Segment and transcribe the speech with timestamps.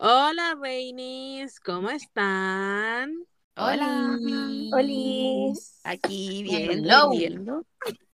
[0.00, 3.14] Hola, Reinis, ¿cómo están?
[3.56, 4.16] Hola.
[4.72, 5.52] Oli.
[5.84, 7.10] Aquí Hello.
[7.10, 7.64] viendo.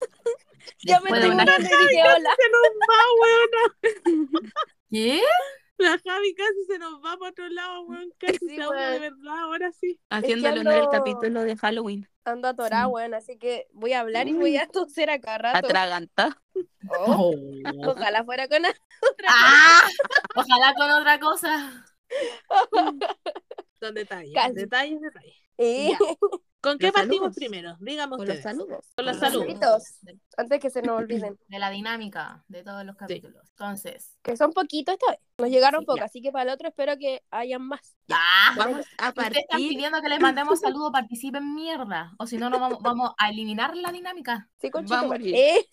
[0.84, 2.30] Ya me tengo una- una hola.
[2.38, 4.54] Se nos va, weona.
[4.90, 5.22] ¿Qué?
[5.78, 8.10] La Javi casi se nos va para otro lado, weón.
[8.20, 10.00] Casi Sí, se ahoga de verdad, ahora sí.
[10.10, 12.08] Haciéndole ando- honor al capítulo de Halloween.
[12.24, 12.92] Ando atorada, Sí.
[12.92, 15.58] weón, así que voy a hablar y voy a toser a cada rato.
[15.68, 16.38] Atraganta.
[16.90, 17.90] Oh, Oh.
[17.92, 19.88] ojalá fuera con otra ¡Ah!
[20.36, 21.86] Ojalá con otra cosa.
[23.80, 25.36] Son detalles, detalles, detalles.
[25.58, 25.98] Eh.
[26.62, 27.36] ¿Con qué partimos saludos.
[27.36, 27.78] primero?
[27.80, 28.86] Dígame Con los saludos.
[28.96, 29.84] Con los Con saludos.
[30.38, 31.40] Antes que se nos olviden.
[31.48, 33.50] De la dinámica de todos los capítulos.
[33.50, 34.18] Entonces.
[34.22, 35.20] Que son poquitos esta vez.
[35.40, 37.96] Nos llegaron Sí, pocos, así que para el otro espero que hayan más.
[38.12, 38.54] ¡Ah!
[38.58, 39.70] Vamos a Si ustedes están partir.
[39.70, 42.14] pidiendo que les mandemos saludos, participen mierda.
[42.20, 44.48] O si no, no vamos, vamos a eliminar la dinámica.
[44.60, 45.18] Sí, con Vamos.
[45.22, 45.66] Eh,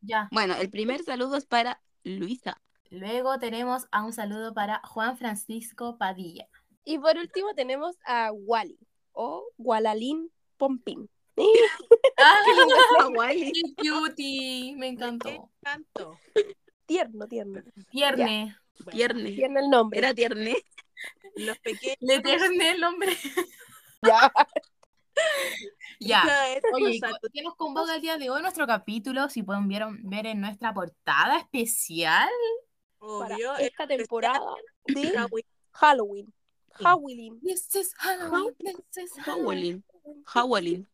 [0.00, 0.28] Ya.
[0.32, 2.60] Bueno, el primer saludo es para Luisa.
[2.90, 6.48] Luego tenemos a un saludo para Juan Francisco Padilla.
[6.84, 8.76] y por último tenemos a Wally
[9.12, 11.08] o Gualalín Pompín.
[12.18, 12.40] ¡Ah!
[13.00, 13.52] Hawái.
[13.52, 14.74] ¡Qué cutie!
[14.76, 15.50] Me encantó.
[15.60, 16.18] Tanto.
[16.86, 17.62] Tierno, tierno.
[17.90, 18.56] Tierne.
[18.84, 19.32] Bueno, Tierne.
[19.32, 19.98] Tiene el nombre.
[19.98, 20.56] Era tierne.
[21.36, 21.96] los pequeños.
[22.00, 23.16] Le tierne el nombre.
[24.04, 24.32] Ya.
[26.00, 26.24] Ya.
[26.72, 27.20] Oye, saludos.
[27.32, 28.42] ¿qué nos convoca el día de hoy?
[28.42, 32.28] Nuestro capítulo, si pueden ver en nuestra portada especial.
[32.98, 34.40] Para Obvio, esta temporada
[34.86, 35.12] de
[35.70, 36.34] Halloween.
[36.74, 37.38] Halloween.
[37.42, 39.82] This is Halloween, this is Halloween.
[40.24, 40.24] Howling.
[40.26, 40.86] Howling.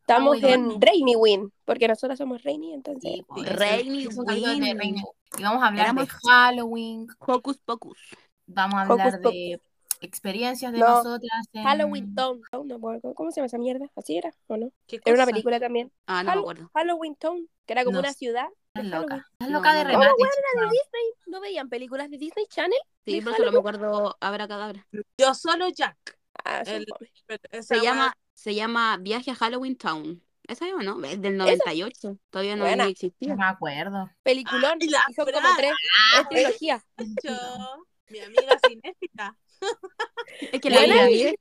[0.00, 3.10] Estamos en Rainy Win, porque nosotras somos Rainy, entonces.
[3.12, 4.78] Sí, Rainy Win.
[4.78, 5.02] Rainy.
[5.38, 7.98] Y vamos a hablar Éramos- de Halloween, Hocus Pocus.
[8.46, 9.60] vamos a Hocus hablar de
[10.04, 11.30] experiencias de No, nosotras.
[11.52, 12.40] en- Halloween Town.
[12.52, 13.14] No me acuerdo.
[13.14, 13.86] ¿Cómo se llama esa mierda?
[13.96, 14.70] ¿Así era o no?
[14.86, 15.90] ¿Qué Era una película también.
[16.06, 16.70] Ah, no me Hall- acuerdo.
[16.74, 18.46] Halloween Town, que era como No una ciudad.
[18.74, 19.26] de Estás loca.
[19.32, 19.90] Estás No, loca de no, no.
[20.00, 20.10] remate.
[20.12, 20.62] Oh, chica.
[20.70, 21.12] Disney.
[21.26, 22.78] ¿No veían películas de Disney Channel?
[23.04, 24.86] Sí, ¿De pero solo me acuerdo Abra Cadabra.
[25.18, 26.18] Yo solo Jack.
[26.44, 26.86] Ah, El-
[27.62, 30.20] Se llama, se llama Viaje a Halloween Town.
[30.46, 31.02] ¿Esa llama, no?
[31.04, 32.18] Es del 98.
[32.28, 33.34] Todavía no ni No existía.
[33.34, 34.10] me acuerdo.
[34.22, 34.78] Peliculón.
[34.90, 35.72] La y son como tres.
[36.20, 36.84] Es trilogía.
[37.22, 37.32] Yo,
[38.10, 39.36] mi amiga cinéfila.
[40.52, 41.06] Es que la Buena.
[41.06, 41.34] vi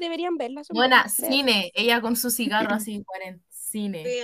[0.00, 0.62] deberían verla.
[0.70, 1.70] Buena, cine.
[1.74, 4.04] Ella con su cigarro así, bueno, cine.
[4.04, 4.20] Sí,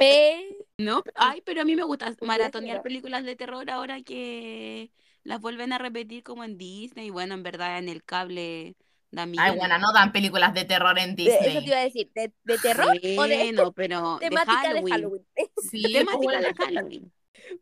[0.00, 4.90] Eh, No, ay, pero a mí me gusta maratonear películas de terror ahora que
[5.24, 7.10] las vuelven a repetir como en Disney.
[7.10, 8.76] Bueno, en verdad en el cable
[9.10, 9.58] da Ay, millones.
[9.58, 11.66] buena, no dan películas de terror en de- eso te Disney.
[11.66, 12.10] iba a decir.
[12.14, 14.84] ¿De, de terror o de Bueno, pero de Halloween.
[14.84, 15.26] de Halloween?
[15.70, 16.54] Sí, Temática de bueno.
[16.58, 17.12] Halloween.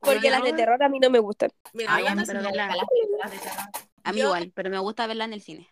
[0.00, 1.50] Porque las de terror a mí no me gustan.
[1.72, 3.89] Mira, Ay, sí pero me gustan las películas de terror.
[4.04, 5.68] A mí Yo- igual, pero me gusta verla en el cine.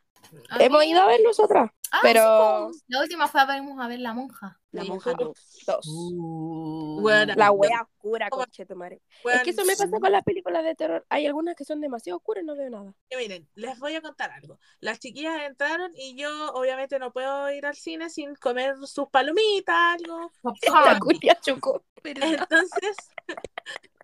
[0.51, 1.71] A Hemos mí- ido a ver nosotras.
[1.91, 4.61] Ah, pero- sí, la última fue a ver, a ver La Monja.
[4.73, 5.77] La monja nosotros 2.
[5.77, 5.87] Dos.
[5.89, 6.99] Uh.
[7.01, 9.01] Bueno, La wea oscura, conche tu madre.
[9.23, 11.07] Bueno, Es que eso me pasa con las películas de terror.
[11.09, 12.95] Hay algunas que son demasiado oscuras y no veo nada.
[13.17, 14.59] miren, les voy a contar algo.
[14.81, 19.75] Las chiquillas entraron y yo obviamente no puedo ir al cine sin comer sus palomitas,
[19.99, 20.31] algo.
[20.43, 20.99] La Popcorn.
[20.99, 21.83] culia chocó.
[22.05, 22.97] Entonces,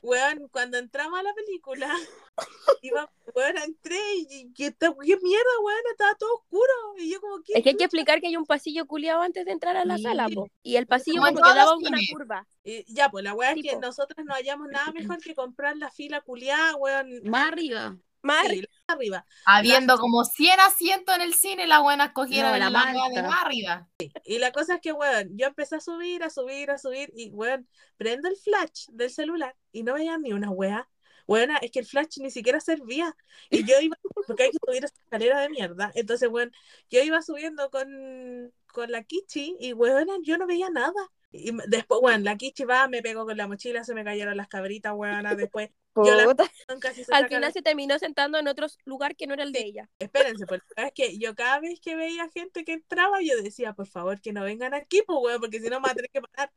[0.04, 1.92] weón, cuando entramos a la película,
[2.82, 6.72] iba, weón, entré y, y esta- qué mierda, weón, estaba todo oscuro.
[6.98, 7.52] Y yo como, ¿qué?
[7.56, 9.96] Es que hay que explicar que hay un pasillo culiado antes de entrar a la
[9.96, 10.02] Sí.
[10.04, 10.48] sala, po.
[10.62, 12.46] Y el pasillo Como en como que daba una curva.
[12.62, 15.90] Y ya, pues la weá es que nosotros no hallamos nada mejor que comprar la
[15.90, 17.96] fila culiada, weón, más arriba.
[18.24, 19.26] Más sí, la arriba.
[19.44, 23.22] Habiendo como 100 asientos en el cine, la buena escogieron No, la la, wea de
[23.22, 23.86] más arriba.
[24.24, 27.28] Y la cosa es que, weón, yo empecé a subir, a subir, a subir, y,
[27.28, 27.68] weón,
[27.98, 30.88] prendo el flash del celular y no veía ni una weá.
[31.26, 33.14] Weón, es que el flash ni siquiera servía.
[33.50, 33.96] Y yo iba,
[34.26, 35.92] porque hay que subir esa escalera de mierda.
[35.94, 36.50] Entonces, weón,
[36.90, 41.10] yo iba subiendo con, con la Kichi y, weón, yo no veía nada.
[41.30, 44.48] Y después, weón, la Kichi va, me pegó con la mochila, se me cayeron las
[44.48, 46.50] cabritas, weón, después Yo la- Puta.
[47.12, 49.90] Al final la- se terminó sentando en otro lugar que no era el de ella.
[49.98, 53.86] Espérense, porque es que yo cada vez que veía gente que entraba, yo decía, por
[53.86, 56.20] favor, que no vengan aquí, pues, weón, porque si no me voy a tener que
[56.22, 56.52] parar.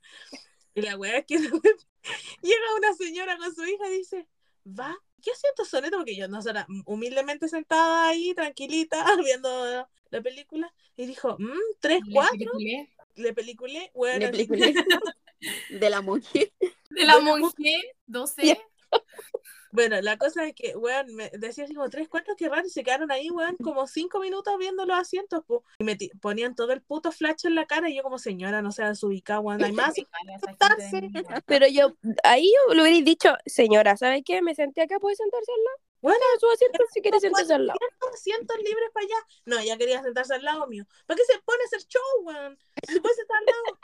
[0.74, 1.38] Y la weá es que
[2.42, 4.28] llega una señora con su hija y dice,
[4.68, 6.00] va, ¿qué asiento son estos?
[6.00, 12.14] Porque yo, nosotras, humildemente sentada ahí, tranquilita, viendo la película, y dijo, mmm, tres, Le
[12.14, 12.90] cuatro, peliculé.
[13.16, 14.66] le peliculé, bueno, De película
[15.70, 16.52] de la mujer.
[16.90, 18.58] De la mujer, 12.
[19.72, 22.70] Bueno, la cosa es que, weón, me decía así como tres, cuatro, qué raro, y
[22.70, 25.64] se quedaron ahí, weón, como cinco minutos viendo los asientos, po.
[25.78, 28.62] y me ti- ponían todo el puto flash en la cara, y yo como, señora,
[28.62, 29.94] no seas ubicada, weón, hay más.
[31.46, 34.42] Pero yo, ahí yo le hubierais dicho, señora, ¿sabes qué?
[34.42, 35.78] Me senté acá, ¿puede sentarse al lado?
[36.00, 37.80] Bueno, su asiento si quiere sentarse al lado.
[38.14, 39.16] asientos libres para allá.
[39.46, 40.86] No, ella quería sentarse al lado mío.
[41.06, 42.58] ¿Para qué se pone a hacer show, weón?
[42.88, 43.80] Se puede sentar al lado.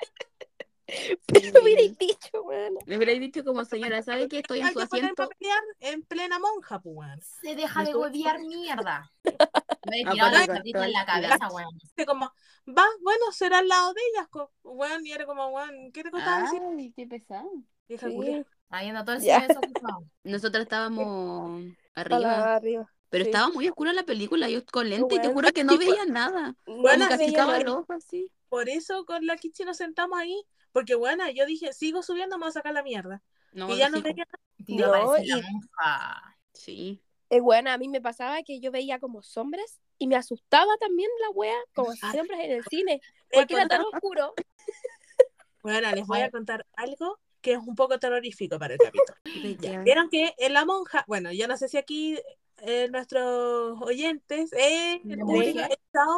[1.28, 2.76] Pero hubierais dicho, weón.
[2.86, 5.28] Le hubiera dicho como señora, ¿sabe que estoy en Hay su que asiento?
[5.40, 7.22] pelear en plena monja, pues, weón.
[7.22, 9.12] Se deja de huevear mierda.
[9.86, 11.78] Me he tirado bueno, la patita en la cabeza, weón.
[12.06, 12.32] Como,
[12.68, 14.28] va, bueno, será al lado de ellas,
[14.64, 16.62] weón, y era como, weón, ¿qué te costaba decir?
[16.78, 17.50] Ay, qué pesado.
[17.88, 18.46] Vieja culia.
[18.82, 20.06] Viendo todo el desocupado.
[20.24, 21.64] Nosotros estábamos
[21.96, 22.90] arriba, arriba.
[23.10, 23.30] pero sí.
[23.30, 25.34] estaba muy oscura la película, yo con lente y te Bueno.
[25.34, 26.56] juro que no veía nada.
[26.66, 28.32] No Bueno, veía el ojo así.
[28.50, 30.44] Por eso con la Kichi nos sentamos ahí,
[30.74, 33.22] porque, bueno, yo dije, sigo subiendo, me voy a sacar la mierda.
[33.54, 34.02] No, y ya no
[34.66, 36.38] Tío, No, y- monja.
[36.54, 37.02] Sí.
[37.30, 41.10] Eh, bueno, a mí me pasaba que yo veía como sombras y me asustaba también
[41.22, 44.34] la wea, como sombras en el cine, porque era tan oscuro.
[45.64, 49.18] Bueno, les voy a contar algo que es un poco terrorífico para el capítulo.
[49.86, 52.20] Vieron que en la monja, bueno, yo no sé si aquí
[52.58, 55.60] eh, nuestros oyentes, eh, el público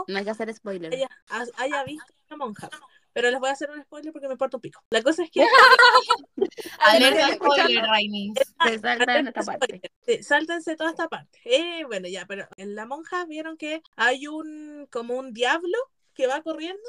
[0.07, 0.93] No hay que hacer spoiler.
[0.93, 2.69] haya, ha- haya visto la monja.
[3.15, 4.83] Pero les voy a hacer un spoiler porque me importa un pico.
[4.89, 5.39] La cosa es que
[6.79, 7.85] Alerta spoiler.
[8.67, 9.81] Se en esta parte.
[10.05, 11.39] Sí, sáltense toda esta parte.
[11.45, 15.77] Eh, bueno, ya, pero en la monja vieron que hay un como un diablo
[16.13, 16.83] que va corriendo.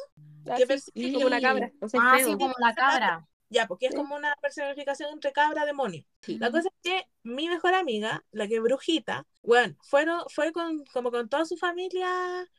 [0.50, 1.70] Así, persigue como una cabra.
[2.00, 3.28] Ah, sí, como la cabra.
[3.48, 3.96] Ya, porque es Sí.
[3.96, 6.04] como una personificación entre cabra demonio.
[6.22, 6.38] Sí.
[6.38, 10.84] La cosa es que mi mejor amiga, la que es brujita, bueno, fueron, fue con,
[10.86, 12.08] como con toda su familia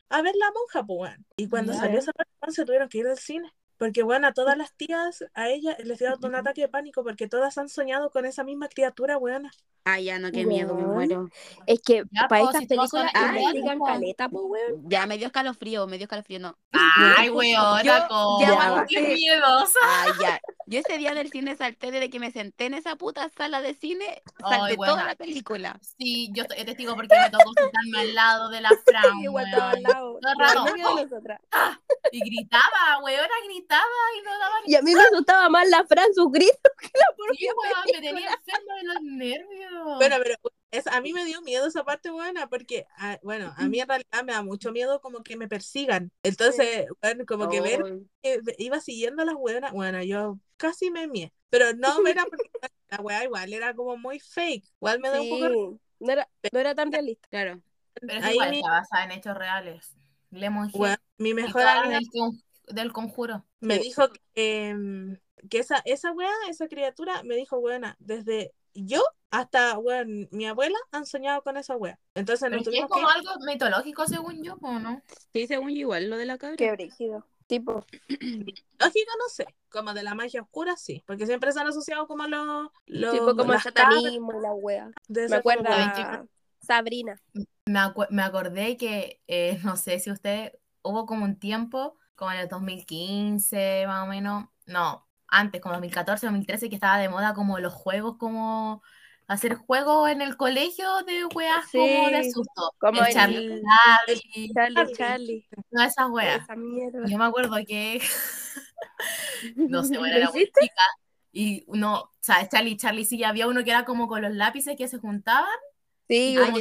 [0.08, 1.14] a ver la monja, pues.
[1.36, 3.52] Y cuando salió esa persona se tuvieron que ir del cine.
[3.78, 7.28] Porque, bueno, a todas las tías, a ella les dio un ataque de pánico porque
[7.28, 9.50] todas han soñado con esa misma criatura, weona.
[9.84, 10.94] Ay, ya no, qué miedo, me Weón.
[10.94, 11.28] muero.
[11.66, 13.10] Es que Ya, para po, estas si películas
[13.78, 13.84] po.
[13.86, 14.82] caleta, pues, weón.
[14.90, 16.58] Ya me dio escalofrío, me dio escalofrío, no.
[16.72, 17.28] Ay,
[18.08, 18.42] como.
[18.42, 19.78] ya Qué miedosa.
[19.82, 20.40] Ay, ya.
[20.66, 23.72] Yo ese día del cine salté desde que me senté en esa puta sala de
[23.72, 24.92] cine, Ay, salté buena.
[24.92, 25.80] toda la película.
[25.98, 29.70] Sí, yo estoy testigo porque me tocó sentarme al lado de la Fran, Igual estaba
[29.70, 29.82] al weón.
[29.94, 30.18] lado.
[30.20, 31.38] Todo pero raro.
[32.12, 35.84] Y gritaba, weona, gritaba y no daba ni Y a mí me asustaba más la
[35.84, 37.06] Fran, su grito, que la
[37.36, 39.96] Sí, propia weón, me tenía enferma de los nervios.
[39.96, 40.34] Bueno, pero
[40.70, 43.88] es, a mí me dio miedo esa parte buena porque, ah, bueno, a mí en
[43.88, 46.10] realidad me da mucho miedo como que me persigan.
[46.22, 47.82] Entonces, bueno, como que ver
[48.22, 51.32] que iba siguiendo a las weonas, bueno, yo casi me mié.
[51.50, 52.50] Pero no era porque
[52.90, 54.64] la wea igual era como muy fake.
[54.80, 55.48] Igual me da un poco...
[55.48, 57.26] Sí, no era, no era tan realista.
[57.28, 57.60] Claro.
[57.94, 59.94] Pero es Ahí igual, mi, está basada en hechos reales.
[60.30, 60.80] Lemon Hill.
[60.80, 61.98] wea, mi mejor amiga
[62.68, 63.44] del, con- del conjuro.
[63.60, 63.82] me Sí.
[63.82, 65.18] dijo que, em,
[65.50, 70.78] que esa, esa wea, esa criatura, me dijo, buena, desde yo hasta, weón, mi abuela
[70.92, 71.98] han soñado con esa wea.
[72.14, 75.02] Entonces nos es que es tuvimos que como algo mitológico, según yo, ¿o no?
[75.32, 76.56] Sí, según yo igual, lo de la cabra.
[76.56, 77.26] Qué brígido.
[77.46, 77.84] Tipo,
[78.78, 82.26] Lógico, no sé, como de la magia oscura, sí, porque siempre se han asociado como
[82.26, 82.68] los...
[82.86, 84.90] los tipo como el satanismo y la wea.
[85.08, 86.26] de Me como acuerda wea.
[86.60, 87.20] Sabrina.
[87.66, 92.32] Me, acu- me acordé que, eh, no sé si usted, hubo como un tiempo, como
[92.32, 97.32] en el 2015, más o menos, no, antes, como 2014, 2013, que estaba de moda
[97.32, 98.82] como los juegos, como
[99.28, 102.74] hacer juegos en el colegio de weas como de susto.
[102.78, 103.62] como el Charlie,
[104.02, 105.48] Charlie, Charlie, Charlie.
[105.70, 106.42] todas esas weas.
[106.42, 106.54] Esa.
[107.06, 108.02] Yo me acuerdo que,
[109.56, 110.82] no sé, bueno, ¿Lo era muy chica.
[111.30, 114.76] Y no, o sea, Charlie, Charlie, sí, había uno que era como con los lápices
[114.76, 115.46] que se juntaban
[116.08, 116.58] Sí, no,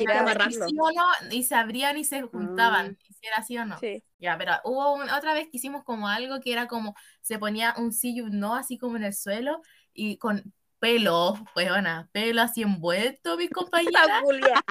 [1.32, 3.78] y se abrían y se juntaban, y si era así o no.
[3.80, 4.04] Sí.
[4.20, 7.74] Ya, pero hubo un- otra vez que hicimos como algo que era como, se ponía
[7.78, 9.62] un sí y un no, así como en el suelo,
[9.94, 14.08] y con pelo, weona, pelo así envuelto, mis compañeras.
[14.08, 14.64] La Julia,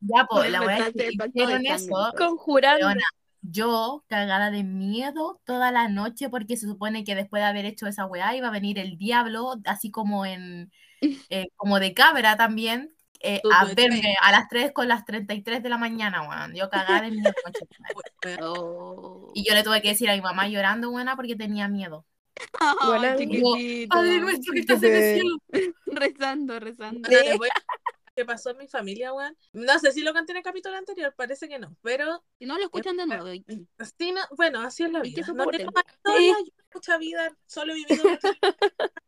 [0.00, 2.88] Ya, pues, la es que hicieron eso, conjurando.
[3.42, 7.86] yo cagada de miedo toda la noche porque se supone que después de haber hecho
[7.86, 10.72] esa weá iba a venir el diablo, así como en,
[11.30, 15.68] eh, como de cabra también, eh, a verme a las 3 con las 33 de
[15.68, 16.54] la mañana, weón.
[16.54, 18.38] Yo cagada tu madre.
[18.42, 19.30] Oh.
[19.34, 22.04] Y yo le tuve que decir a mi mamá llorando, buena, porque tenía miedo.
[22.60, 23.16] Amiga.
[23.16, 23.88] chiquitito.
[23.88, 25.36] Padre nuestro que estás en el cielo.
[25.86, 27.08] Rezando, rezando.
[27.08, 27.54] Bueno,
[28.14, 29.36] qué pasó en mi familia, weón.
[29.52, 32.56] No sé si lo conté en el capítulo anterior, parece que no, pero Si no
[32.56, 33.26] lo escuchan de nuevo.
[33.78, 35.26] así no, bueno, así es la que vida.
[35.34, 35.72] No tengo
[36.74, 38.32] mucha vida, solo he vivido mucha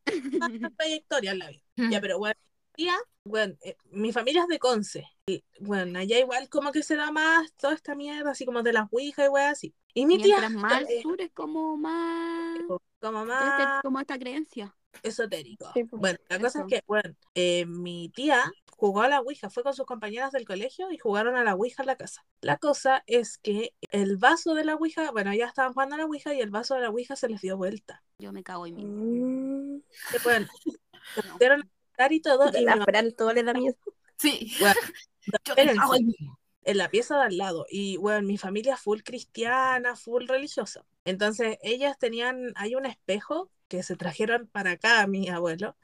[0.76, 1.62] trayectoria en la vida.
[1.90, 2.38] Ya, pero bueno,
[2.78, 2.94] tía,
[3.24, 5.04] bueno, eh, mi familia es de Conce.
[5.26, 8.72] Y, bueno, allá igual como que se da más toda esta mierda, así como de
[8.72, 9.74] las ouijas y weas así.
[9.94, 12.58] Y mi tía, Mientras más al sur es como más.
[13.00, 14.74] como este- más como esta creencia.
[15.02, 15.70] esotérico.
[15.74, 16.66] Sí, pues, Bueno, la cosa es eso.
[16.68, 20.90] que, bueno, eh, mi tía jugó a la Ouija, fue con sus compañeras del colegio
[20.92, 22.24] y jugaron a la Ouija en la casa.
[22.40, 26.06] La cosa es que el vaso de la Ouija, bueno, ya estaban jugando a la
[26.06, 28.02] Ouija y el vaso de la Ouija se les dio vuelta.
[28.18, 28.84] Yo me cago en mí.
[28.84, 29.82] Mm,
[30.24, 30.46] bueno,
[31.38, 31.48] se
[32.10, 33.76] y todo, y La Fran todo le da miedo.
[34.18, 34.52] Sí.
[34.60, 34.74] Bueno,
[35.44, 35.94] Yo cago
[36.64, 37.66] en la pieza de al lado.
[37.70, 40.84] Y bueno, mi familia full cristiana, full religiosa.
[41.04, 45.76] Entonces, ellas tenían, hay un espejo que se trajeron para acá a mi abuelo.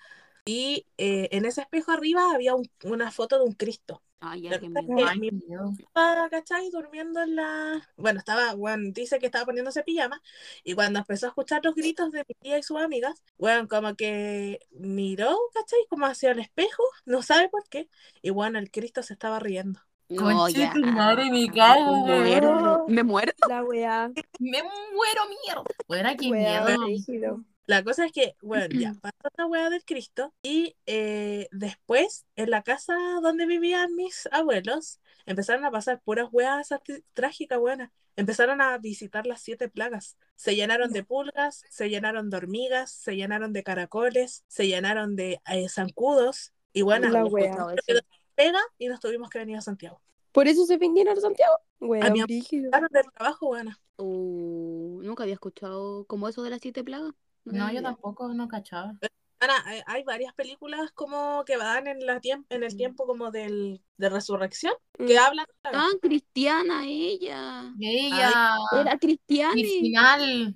[0.44, 4.02] Y eh, en ese espejo arriba había un- una foto de un Cristo.
[4.20, 5.72] Ay, ya que me- Ay, mi qué miedo.
[5.78, 6.70] estaba, ¿cachai?
[6.70, 7.88] Durmiendo en la...
[7.96, 10.22] Bueno, estaba, bueno, dice que estaba poniéndose pijama
[10.64, 13.94] y cuando empezó a escuchar los gritos de mi tía y sus amigas, bueno, como
[13.94, 15.78] que miró, ¿cachai?
[15.88, 17.88] Como hacia el espejo, no sabe por qué,
[18.22, 19.80] y bueno, el Cristo se estaba riendo.
[20.10, 20.74] No, ya.
[20.74, 23.32] madre, me cago, Me muero, me muero.
[23.48, 24.10] La weá.
[24.38, 25.64] Me muero, mierda.
[25.88, 27.44] Bueno, qué Weá, miedo.
[27.66, 32.50] La cosa es que, bueno, ya pasó esta hueá del Cristo y eh, después en
[32.50, 36.28] la casa donde vivían mis abuelos empezaron a pasar puras
[36.70, 37.90] así trágicas, buenas.
[38.16, 40.16] Empezaron a visitar las siete plagas.
[40.36, 45.40] Se llenaron de pulgas, se llenaron de hormigas, se llenaron de caracoles, se llenaron de
[45.50, 47.56] eh, zancudos y bueno, La wea.
[48.34, 50.00] pega y nos tuvimos que venir a Santiago.
[50.32, 51.54] Por eso se vinieron a Santiago.
[51.80, 53.80] Weá, A mi del trabajo, buena.
[53.96, 57.12] Uh, nunca había escuchado como eso de las siete plagas.
[57.44, 58.94] No, yo tampoco, no cachaba.
[59.40, 63.30] Ana, hay, hay varias películas como que van en, la tiemp- en el tiempo como
[63.30, 65.18] del, de resurrección que Mm.
[65.18, 67.72] hablan la- Tan Ah, cristiana ella.
[67.78, 69.54] Ella, Era cristiana.
[69.54, 70.54] mi final,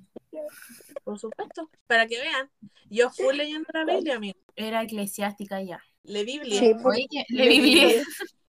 [1.04, 1.70] Por supuesto.
[1.86, 2.50] Para que vean,
[2.88, 4.38] yo fui leyendo la Biblia, amigo.
[4.56, 5.82] era eclesiástica ya.
[6.04, 6.58] Le Biblia.
[6.58, 6.96] Sí, pues.
[6.98, 8.02] Oye, que- le Biblia.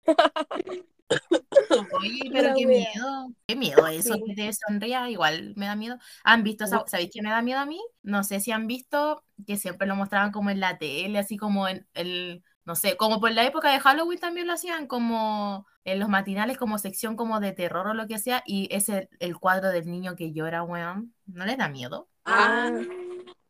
[2.00, 2.88] Oye, pero qué wea.
[2.94, 3.32] miedo.
[3.46, 4.22] Qué miedo eso Sí.
[4.26, 5.98] que te sonría, igual me da miedo.
[6.24, 7.80] ¿Han visto esa, sabéis qué me da miedo a mí?
[8.02, 11.68] No sé si han visto que siempre lo mostraban como en la tele, así como
[11.68, 16.00] en el, no sé, como por la época de Halloween también lo hacían, como en
[16.00, 19.70] los matinales, como sección como de terror o lo que sea, y ese el cuadro
[19.70, 21.14] del niño que llora, weón.
[21.26, 22.08] ¿No les da miedo?
[22.24, 22.70] Ah,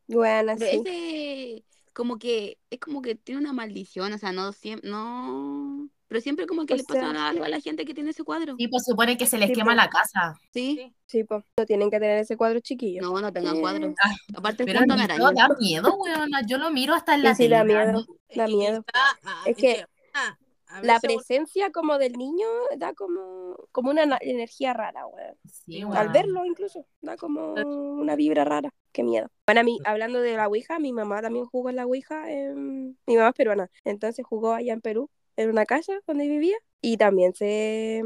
[0.07, 0.77] Bueno, Pero sí.
[0.87, 6.19] ese como que es como que tiene una maldición, o sea, no siempre, no, pero
[6.19, 8.55] siempre como que O le pasa sea, algo a la gente que tiene ese cuadro.
[8.57, 9.77] Sí, pues supone que se les Sí, quema pues.
[9.77, 10.33] la casa.
[10.51, 11.43] Sí, Sí, pues.
[11.57, 13.01] No tienen que tener ese cuadro chiquillo.
[13.01, 13.93] no, no tengan Eh, cuadro.
[14.03, 16.29] Ah, Aparte Pero todo da miedo, weón.
[16.47, 18.05] Yo lo miro hasta en la Sí, sí, da miedo.
[18.35, 18.83] Da y- y miedo.
[18.93, 20.35] ah, Es que ah,
[20.67, 22.45] a La presencia como del niño
[22.77, 25.35] da como, como una na- energía rara, weón.
[25.51, 28.69] Sí, Al verlo incluso, da como una vibra rara.
[28.91, 29.27] Qué miedo.
[29.47, 32.31] Bueno, a mí, hablando de la Ouija, mi mamá también jugó en la Ouija.
[32.31, 36.57] en- Mi mamá es peruana, entonces jugó allá en Perú, en una casa donde vivía.
[36.81, 38.03] Y también se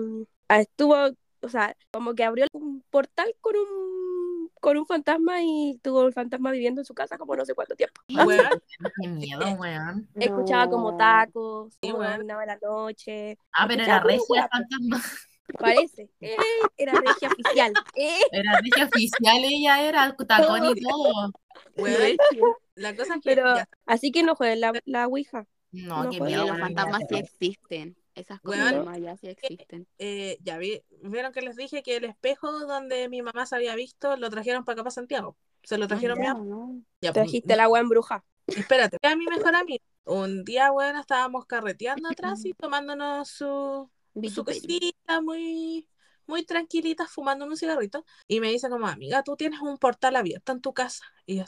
[0.49, 0.95] ah, estuvo,
[1.41, 6.13] o sea, como que abrió un portal con un, con un fantasma y tuvo el
[6.13, 8.01] fantasma viviendo en su casa como no sé cuánto tiempo.
[8.09, 8.61] Weón,
[9.01, 10.07] Qué miedo, weón.
[10.15, 13.37] Escuchaba como tacos, Sí, dominaba la noche.
[13.51, 15.01] Ah, pero era regia el fantasma.
[15.59, 16.09] Parece.
[16.21, 16.37] Eh,
[16.77, 17.73] era regia oficial.
[17.95, 18.21] Eh.
[18.31, 21.31] Era regia oficial, ella era tacón y todo.
[21.77, 22.17] weón,
[22.75, 25.45] la cosa es que Pero ya, así que no jueguen la, la Ouija.
[25.74, 26.48] No, No miedo.
[26.48, 27.20] los fantasmas sí ya.
[27.20, 27.98] existen.
[28.15, 29.88] Esas cosas Maya sí existen.
[29.98, 33.75] eh, ya vi, vieron que les dije que el espejo donde mi mamá se había
[33.75, 35.36] visto lo trajeron para acá para Santiago.
[35.63, 36.46] Se lo trajeron mi ya, mamá.
[36.46, 36.75] ¿no?
[37.01, 38.24] Ya, pues, Trajiste el agua en bruja.
[38.48, 39.84] Espérate, a mi mejor amigo.
[40.06, 43.89] Un día, bueno, estábamos carreteando atrás y tomándonos su,
[44.32, 45.88] su cosita muy,
[46.27, 48.06] muy tranquilita, fumando un cigarrito.
[48.27, 51.03] Y me dice como, amiga, tú tienes un portal abierto en tu casa.
[51.25, 51.46] Y yo,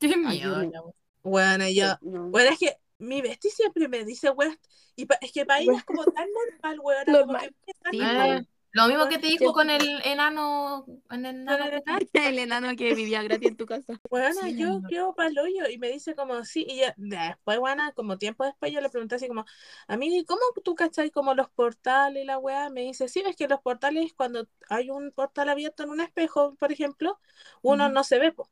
[0.00, 0.62] Qué miedo.
[0.70, 0.80] Ya.
[1.22, 2.28] bueno, y yo, No.
[2.30, 4.58] bueno, es que mi bestia siempre me dice, weón,
[4.96, 6.26] y pa- es que para ella es como tan
[6.62, 7.54] normal, weón, Normal.
[7.90, 8.48] Sí, normal.
[8.72, 10.84] Lo mismo que te dijo con el enano.
[11.10, 11.66] En el enano
[12.12, 14.00] El enano que vivía gratis en tu casa.
[14.10, 14.88] Bueno, Sí, yo no.
[14.88, 18.44] creo para el hoyo y me dice como sí, y ya, después, bueno, como tiempo
[18.44, 19.44] después yo le pregunté así como,
[19.88, 22.70] amiga, ¿y cómo tú cachai como los portales y la weá?
[22.70, 26.54] Me dice, sí, ves que los portales cuando hay un portal abierto en un espejo,
[26.56, 27.18] por ejemplo,
[27.62, 28.48] uno no se ve, po.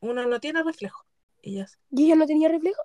[0.00, 1.06] uno no tiene reflejo.
[1.42, 2.82] Y ya, ¿Y ella no tenía reflejo?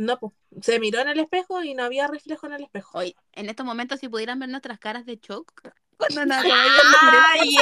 [0.00, 0.32] No, po.
[0.62, 2.98] se miró en el espejo y no había reflejo en el espejo.
[2.98, 5.52] Hoy, en estos momentos, si pudieran ver nuestras caras de shock,
[5.96, 7.54] cuando Ay,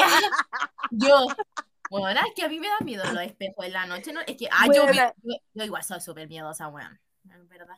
[0.90, 1.26] yo.
[1.90, 4.12] Bueno, es que a mí me da miedo los espejos en la noche.
[4.12, 4.20] ¿no?
[4.26, 5.14] Es que, ah, yo, Buena.
[5.22, 7.00] yo, yo igual soy súper miedosa, weón.
[7.30, 7.76] Es verdad.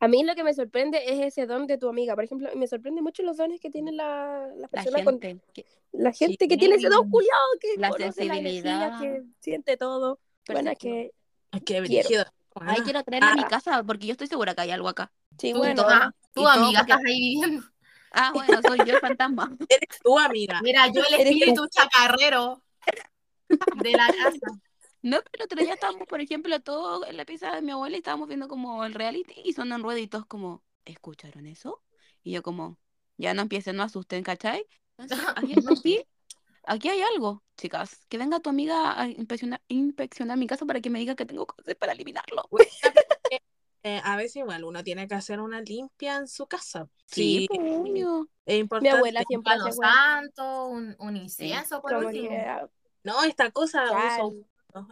[0.00, 2.14] A mí lo que me sorprende es ese don de tu amiga.
[2.14, 5.44] Por ejemplo, me sorprende mucho los dones que tienen la, las La personas con gente.
[5.52, 9.00] que- la gente que tiene ese don culiado, que La conoce la energía, sensibilidad.
[9.00, 10.18] que siente todo.
[10.46, 11.12] Bueno, es que
[11.52, 12.24] Ay, Qué Quiero.
[12.58, 12.70] Brígido.
[12.70, 13.48] Ay, Bueno, quiero traerla a mi Ah.
[13.48, 15.12] casa porque yo estoy segura que hay algo acá.
[15.38, 15.82] sí, Tú, bueno.
[15.88, 17.66] ah, tú amiga, porque- estás ahí viviendo.
[18.12, 19.56] Ah, bueno, soy yo el fantasma.
[19.68, 20.60] eres tú, amiga.
[20.62, 22.62] Mira, yo el espíritu chacarrero
[23.48, 24.52] de la casa.
[25.02, 28.00] No, pero otro día estábamos, por ejemplo, todos en la pieza de mi abuela y
[28.00, 31.82] estábamos viendo como el reality y sonan rueditos como, ¿escucharon eso?
[32.22, 32.78] Y yo como,
[33.16, 34.66] ya no empiecen, no asusten, ¿cachai?
[34.98, 35.54] Entonces, aquí,
[36.70, 38.06] aquí hay algo, chicas.
[38.08, 41.46] Que venga tu amiga a inspeccionar, inspeccionar mi casa para que me diga que tengo
[41.58, 42.42] hacer para eliminarlo.
[43.82, 46.86] Eh, a veces igual uno tiene que hacer una limpia en su casa.
[47.06, 47.60] Sí, Sí, pues,
[48.44, 48.90] es Mi importante.
[48.90, 52.28] abuela Un siempre palo hace santo, un, un incienso, por Como último.
[52.46, 52.68] ah,
[53.04, 53.84] No, esta cosa
[54.18, 54.44] uso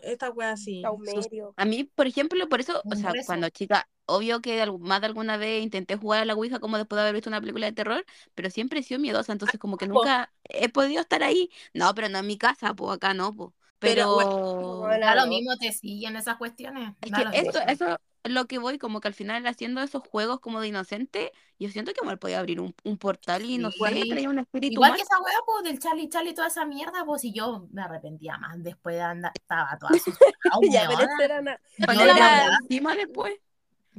[0.03, 0.83] esta wea así.
[1.05, 1.29] sus-.
[1.57, 5.07] A mí, por ejemplo, por eso, o Por sea, cuando chica, obvio que más de
[5.09, 7.73] alguna vez intenté jugar a la Ouija como después de haber visto una película de
[7.73, 11.51] terror, pero siempre he sido miedosa, entonces como que nunca he podido estar ahí.
[11.75, 13.51] No, pero no en mi casa, pues acá no, pues.
[13.79, 16.95] Pero, Pero bueno, Da lo mismo te siguen esas cuestiones.
[17.03, 17.79] es que lo eso, es
[18.25, 21.93] lo que voy, como que al final haciendo esos juegos como de inocente, yo siento
[21.93, 24.05] que igual podía abrir un, un portal y no sé, Sí.
[24.07, 24.97] traía un espíritu Igual mal.
[24.97, 28.37] que esa wea, pues, del Charlie Charlie toda esa mierda, pues, y yo me arrepentía
[28.39, 29.93] más después de andar, estaba toda
[30.49, 33.35] asustada, Ya, pero esto era na- Cuando Yo, daba verdad, encima después.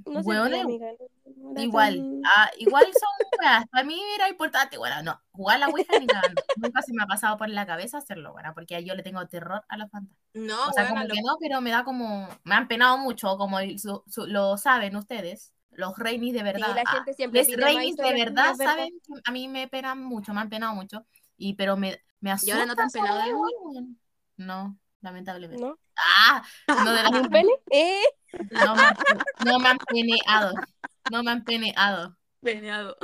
[0.05, 0.91] No sé, amiga,
[1.25, 3.65] no Igual, ah, igual son weas.
[3.69, 6.41] Para mí era importante, bueno, no, jugar a la Ouija ni cagando.
[6.57, 9.63] Nunca se me ha pasado por la cabeza hacerlo, bueno, porque yo le tengo terror
[9.67, 10.17] a los fantasmas.
[10.33, 13.37] No, O sea, como lo- que no, pero me da como, me han penado mucho,
[13.37, 16.75] como su- su- lo saben ustedes, los reinis de verdad.
[16.75, 18.73] la ah, gente siempre les pide más reinis de verdad verdad.
[18.73, 21.05] saben que a mí me penan mucho, me han penado mucho,
[21.37, 22.53] y pero me, me ¿Y asusta.
[22.55, 23.85] ahora no te han penado de.
[24.37, 25.63] No, lamentablemente.
[25.63, 25.77] ¿No?
[25.97, 27.51] Ah, no de la ¿Ni un pene?
[27.71, 28.03] ¿Eh?
[28.51, 28.95] no me, han,
[29.45, 30.53] no me han peneado.
[31.11, 32.17] No me han peneado.
[32.41, 32.95] Peneado.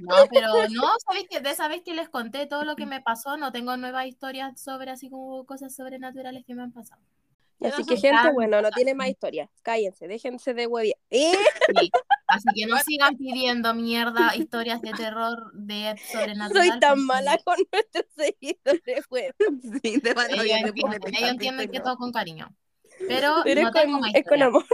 [0.00, 3.00] No, pero no, ¿sabéis que de esa vez que les conté todo lo que me
[3.00, 7.02] pasó, no tengo nuevas historias sobre así como cosas sobrenaturales que me han pasado?
[7.60, 9.50] No Así que gente, tan bueno, no tiene más historias.
[9.62, 10.96] Cállense, déjense de huevia.
[11.10, 11.32] ¿Eh?
[11.66, 11.90] Sí.
[12.26, 16.66] Así que no sigan pidiendo mierda, historias de terror, de sobrenatural.
[16.70, 19.34] Soy tan mala con nuestros seguidores, weón.
[19.82, 21.82] Sí, te van a Ellos de entienden, ellos entienden que historia.
[21.82, 22.48] todo con cariño.
[23.06, 24.46] Pero, Pero no es, tengo con, más es con historia.
[24.46, 24.64] amor.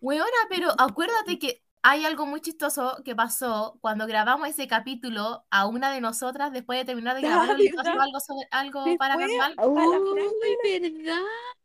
[0.00, 5.66] Weona, pero acuérdate que hay algo muy chistoso que pasó cuando grabamos ese capítulo a
[5.66, 8.04] una de nosotras después de terminar de grabarlo le pasó ¿verdad?
[8.04, 9.52] algo, sobre, algo paranormal.
[9.52, 10.20] a la Uy,
[10.64, 11.22] verdad.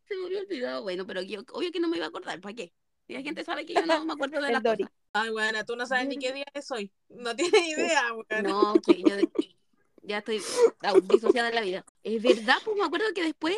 [0.08, 0.84] Se me había olvidado.
[0.84, 2.40] Bueno, pero yo, obvio que no me iba a acordar.
[2.40, 2.74] ¿Para qué?
[3.08, 4.84] Si la gente sabe que yo no me acuerdo de las Dori.
[4.84, 4.96] cosas.
[5.14, 6.92] Ay, weona, tú no sabes ni qué día es hoy.
[7.10, 8.50] No tienes idea, weona.
[8.50, 9.30] No, que yo de-
[10.04, 10.42] ya estoy
[11.04, 11.86] disociada en la vida.
[12.04, 13.58] Es verdad, pues me acuerdo que después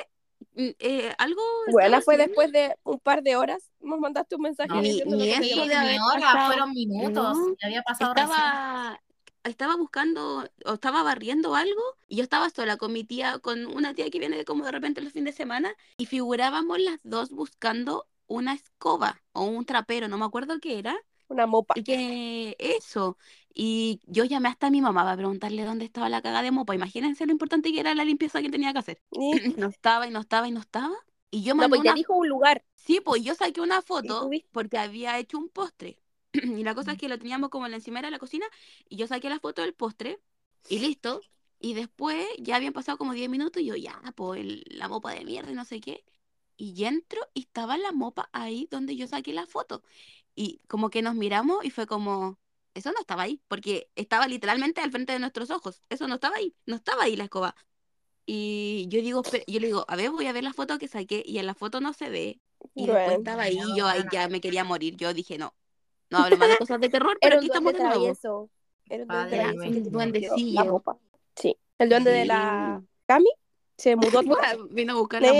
[0.55, 1.41] mm, eh, algo.
[1.71, 2.41] Bueno, fue haciendo.
[2.41, 3.69] después de un par de horas.
[3.87, 7.37] Nos mandaste un mensaje No, Ni- diciendo ni que eso de de hora, fueron minutos.
[7.37, 7.55] No.
[7.61, 8.29] Había pasado recién.
[8.31, 9.01] Estaba,
[9.43, 13.93] estaba buscando o estaba barriendo algo y yo estaba sola con mi tía, con una
[13.93, 18.07] tía que viene como de repente los fines de semana y figurábamos las dos buscando
[18.27, 20.97] una escoba o un trapero, no me acuerdo qué era.
[21.29, 21.73] Una mopa.
[21.77, 23.17] Y que eso.
[23.53, 26.75] Y yo llamé hasta a mi mamá para preguntarle dónde estaba la caga de mopa.
[26.75, 29.01] Imagínense lo importante que era la limpieza que tenía que hacer.
[29.57, 30.95] No estaba y no estaba y no estaba.
[31.31, 32.63] Y yo No, mandé pues ya una dijo un lugar.
[32.87, 36.01] Sí, pues yo saqué una foto porque había hecho un postre.
[36.33, 38.47] Y la cosa es que lo teníamos como en la encimera de la cocina
[38.89, 40.21] y yo saqué la foto del postre
[40.69, 41.25] y listo.
[41.59, 45.13] Y después ya habían pasado como 10 minutos y yo ya, pues el- la mopa
[45.13, 46.05] de mierda y no sé qué.
[46.57, 49.83] Y entro y estaba la mopa ahí donde yo saqué la foto.
[50.35, 52.39] Y como que nos miramos y fue como,
[52.75, 55.83] eso no estaba ahí, porque estaba literalmente al frente de nuestros ojos.
[55.89, 57.55] Eso no estaba ahí, no estaba ahí la escoba.
[58.25, 61.23] Y yo digo, yo le digo, a ver, voy a ver la foto que saqué
[61.25, 62.41] y en la foto no se ve.
[62.73, 63.19] Y después Bueno.
[63.19, 64.09] estaba ahí No, yo ahí bueno.
[64.11, 64.95] ya me quería morir.
[64.97, 65.53] Yo dije, no,
[66.09, 68.49] no hablo más de cosas de terror, pero aquí estamos de nuevo.
[68.89, 69.89] Era un Padre duende travieso.
[69.91, 70.65] duendecillo.
[70.65, 70.97] Mopa.
[71.35, 71.57] Sí.
[71.77, 73.29] El duende de la Cami
[73.77, 74.21] se mudó.
[74.71, 75.35] Vino a buscar la No,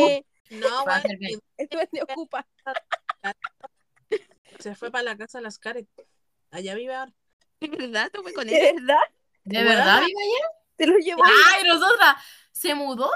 [1.19, 1.39] bien.
[1.57, 2.45] el duende ocupa.
[4.59, 5.87] se fue para la casa de las Caret.
[6.51, 7.13] Allá vive ahora.
[7.59, 8.09] ¿De verdad?
[8.13, 8.75] ¿Tú fue con ¿De él?
[8.75, 8.99] verdad?
[9.43, 10.47] ¿De verdad, vive allá?
[10.77, 11.23] Se lo llevó.
[11.25, 12.15] ¡Ay, nosotras!
[12.51, 13.09] ¿Se mudó?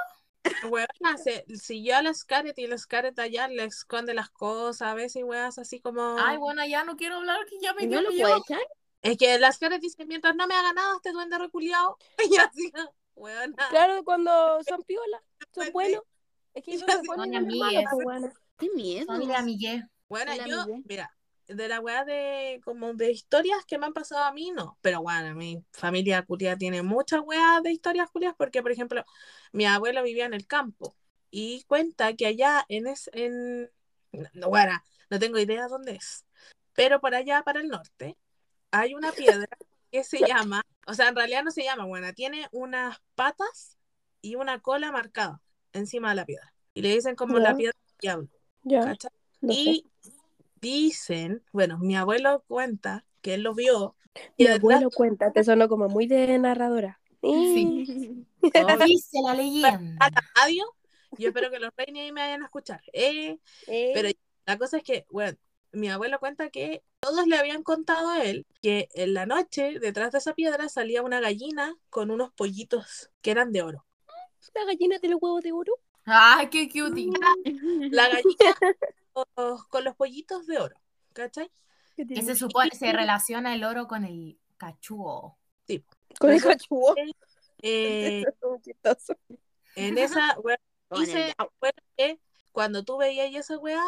[0.69, 4.93] Weona, se siguió a las Caret y las Caret allá le esconde las cosas, a
[4.93, 6.17] veces, weas, así como.
[6.19, 8.27] Ay, bueno, ya no quiero hablar, que ya me ¿Y no lo miedo.
[8.27, 8.67] puede echar?
[9.01, 11.97] Es que las Caret dicen, mientras no me haga nada este duende reculiado.
[12.31, 12.71] Y así,
[13.15, 13.55] weona.
[13.69, 16.01] Claro, cuando son piolas, son Pues buenos.
[16.53, 17.85] Es que yo se ponen Son hermanos, amigues.
[18.03, 18.31] bueno.
[18.57, 19.05] Qué miedo.
[19.07, 19.83] Familia amigué.
[20.07, 21.11] Bueno, yo, mira,
[21.55, 24.77] de la weá de como de historias que me han pasado a mí, no.
[24.81, 29.03] Pero bueno, mi familia culia tiene muchas weas de historias culias porque, por ejemplo,
[29.51, 30.95] mi abuelo vivía en el campo
[31.29, 33.69] y cuenta que allá en es en
[34.33, 36.25] no, bueno, no tengo idea dónde es,
[36.73, 38.17] pero por allá para el norte
[38.71, 39.47] hay una piedra
[39.91, 43.77] que se llama, o sea, en realidad no se llama buena, tiene unas patas
[44.21, 45.41] y una cola marcada
[45.73, 46.53] encima de la piedra.
[46.73, 48.29] Y le dicen como la piedra del diablo.
[49.41, 49.91] Y
[50.61, 53.95] dicen, bueno, mi abuelo cuenta que él lo vio.
[54.37, 56.99] Mi abuelo cuenta, te sonó como muy de narradora.
[57.21, 58.25] Sí.
[58.43, 59.97] Oh, Dice la leyenda.
[59.99, 60.65] a la radio.
[61.19, 62.81] Yo espero que los reyes ahí me vayan a escuchar.
[62.91, 64.09] Eh, Eh, pero
[64.47, 65.37] la cosa es que, bueno,
[65.71, 70.11] mi abuelo cuenta que todos le habían contado a él que en la noche, detrás
[70.11, 73.85] de esa piedra, salía una gallina con unos pollitos que eran de oro.
[74.55, 75.73] la gallina de los huevos de oro.
[76.05, 77.11] Ay, qué cutie.
[77.91, 78.57] La gallina
[79.13, 79.25] con,
[79.69, 80.75] con los pollitos de oro,
[81.13, 81.51] ¿cachai?
[81.95, 85.37] que Que se supone, se relaciona el oro con el cachúo.
[86.19, 86.95] Con el cachugo.
[87.61, 88.23] Eh,
[89.75, 90.57] en esa, bueno,
[91.97, 92.19] que
[92.51, 93.83] cuando tú veías esa weá,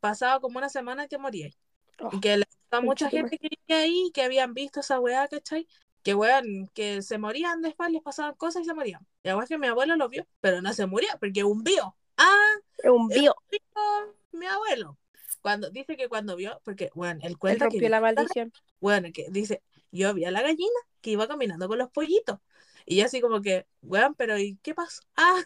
[0.00, 1.58] pasaba como una semana y te morías.
[2.00, 5.28] Oh, Y que le a mucha gente que vivía ahí, que habían visto esa weá,
[5.28, 5.68] ¿cachai?
[6.02, 9.06] Que weón, que se morían después, les pasaban cosas y se morían.
[9.22, 11.96] Y además que mi abuelo lo vio, pero no se murió, porque un vio.
[12.16, 13.34] Ah, es un bio.
[14.32, 14.98] mi abuelo.
[15.40, 18.52] Cuando dice que cuando vio, porque bueno, él Él cuenta que rompió la maldición.
[18.80, 22.38] bueno, que dice, yo vi a la gallina que iba caminando con los pollitos.
[22.86, 25.02] Y yo así como que, weón, pero ¿y qué pasó?
[25.16, 25.42] Ah,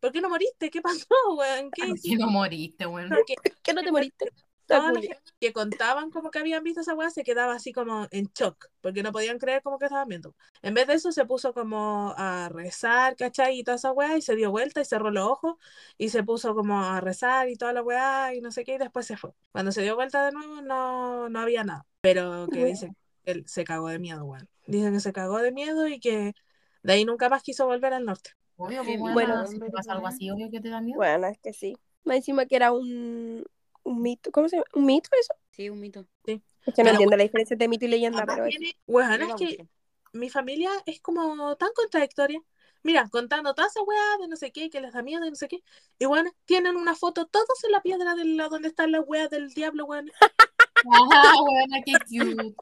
[0.00, 0.70] ¿por qué no moriste?
[0.70, 1.70] ¿Qué pasó, weón?
[1.70, 3.08] ¿Qué ¿Por qué no moriste, weón?
[3.08, 4.30] Porque ¿Qué no te moriste?
[4.66, 8.06] Toda la gente que contaban como que habían visto esa weá se quedaba así como
[8.10, 10.34] en shock, porque no podían creer como que estaban viendo.
[10.62, 13.58] En vez de eso se puso como a rezar, ¿cachai?
[13.58, 15.56] Y toda esa weá, y se dio vuelta y cerró los ojos,
[15.98, 18.78] y se puso como a rezar y toda la weá, y no sé qué, y
[18.78, 19.32] después se fue.
[19.52, 21.86] Cuando se dio vuelta de nuevo, no, no había nada.
[22.00, 22.66] Pero que Weá.
[22.66, 22.90] dice
[23.24, 24.48] que él se cagó de miedo, weón.
[24.66, 26.34] Dicen que se cagó de miedo y que
[26.82, 28.30] de ahí nunca más quiso volver al norte.
[28.56, 29.14] Obvio, pues, Bueno.
[29.14, 30.98] bueno, si te pasa algo así, obvio que te da miedo.
[30.98, 31.76] Bueno, es que sí.
[32.04, 33.44] Más encima que era un,
[33.84, 34.30] un mito.
[34.32, 34.66] ¿Cómo se llama?
[34.74, 35.34] ¿Un mito eso?
[35.50, 36.06] Sí, un mito.
[36.26, 39.20] Es que no Pero- entiendo la diferencia entre mito y leyenda, pero es- tiene- weón,
[39.20, 39.68] Yo es que
[40.12, 42.40] mi familia es como tan contradictoria.
[42.82, 45.36] Mira, contando toda esa weá de no sé qué, que les da miedo y no
[45.36, 45.62] sé qué.
[45.98, 49.30] Y bueno, tienen una foto todos en la piedra de la, donde están las weas
[49.30, 50.10] del diablo, weón.
[50.20, 52.54] Ajá, weona, qué cute.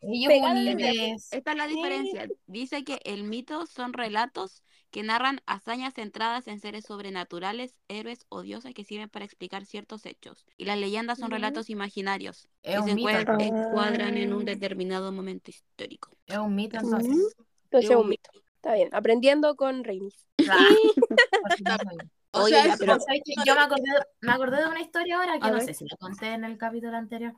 [0.00, 1.16] Ellos de.
[1.30, 2.28] Esta es la diferencia.
[2.46, 4.62] Dice que el mito son relatos
[4.92, 10.06] que narran hazañas centradas en seres sobrenaturales, héroes o dioses que sirven para explicar ciertos
[10.06, 10.46] hechos.
[10.56, 13.08] Y las leyendas son relatos imaginarios Es que un se mito,
[13.40, 16.16] encuadran, en un determinado momento histórico.
[16.26, 17.34] Es un mito, entonces.
[17.64, 18.30] Entonces Es un mito.
[18.56, 18.90] Está bien.
[18.92, 20.28] Aprendiendo con Reinis.
[22.34, 23.82] O Oye, sea, pero- O sea, que yo me acordé,
[24.22, 25.66] me acordé de una historia ahora que A no ver.
[25.66, 27.34] sé si la conté en el capítulo anterior,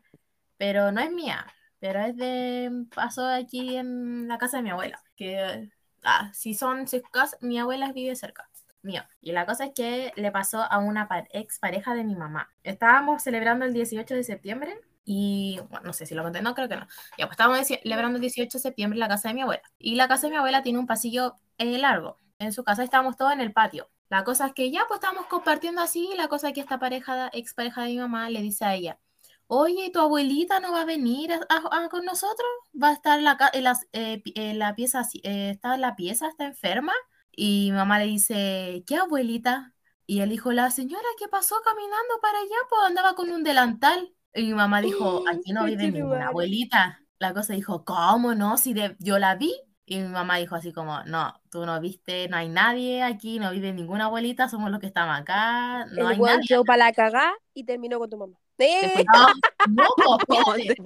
[0.56, 1.44] pero no es mía,
[1.80, 5.68] pero es de, pasó aquí en la casa de mi abuela, que,
[6.04, 8.48] ah, si son, casa, mi abuela vive cerca
[8.84, 12.50] mío, y la cosa es que le pasó a una ex pareja de mi mamá.
[12.62, 16.76] Estábamos celebrando el 18 de septiembre y, no sé si lo conté, no creo que
[16.76, 16.86] no.
[17.18, 19.96] Ya, pues estábamos celebrando el 18 de septiembre en la casa de mi abuela, y
[19.96, 23.32] la casa de mi abuela tiene un pasillo eh, largo, en su casa estábamos todos
[23.32, 23.88] en el patio.
[24.10, 27.30] La cosa es que ya pues estábamos compartiendo así, la cosa es que esta pareja,
[27.32, 28.98] ex pareja de mi mamá, le dice a ella,
[29.46, 32.48] oye, ¿tu abuelita no va a venir a- a- a con nosotros?
[32.80, 35.96] ¿Va a estar en la, en las, eh, en la pieza, eh, está en la
[35.96, 36.92] pieza, está enferma?
[37.36, 39.74] Y mi mamá le dice, ¿qué abuelita?
[40.06, 44.14] Y él dijo, la señora que pasó caminando para allá, pues andaba con un delantal.
[44.34, 47.00] Y mi mamá dijo, aquí no vive ninguna abuelita.
[47.18, 48.56] La cosa dijo, ¿cómo no?
[48.58, 49.54] Si de- yo la vi.
[49.86, 53.50] Y mi mamá dijo así como, no, tú no viste, no hay nadie aquí, no
[53.50, 56.48] vive ninguna abuelita, somos los que estamos acá, no hay el weón nadie.
[56.66, 58.36] para la cagá y terminó con tu mamá.
[58.58, 58.80] ¡Eh!
[58.96, 59.04] Después,
[59.68, 60.76] no, no, espérate.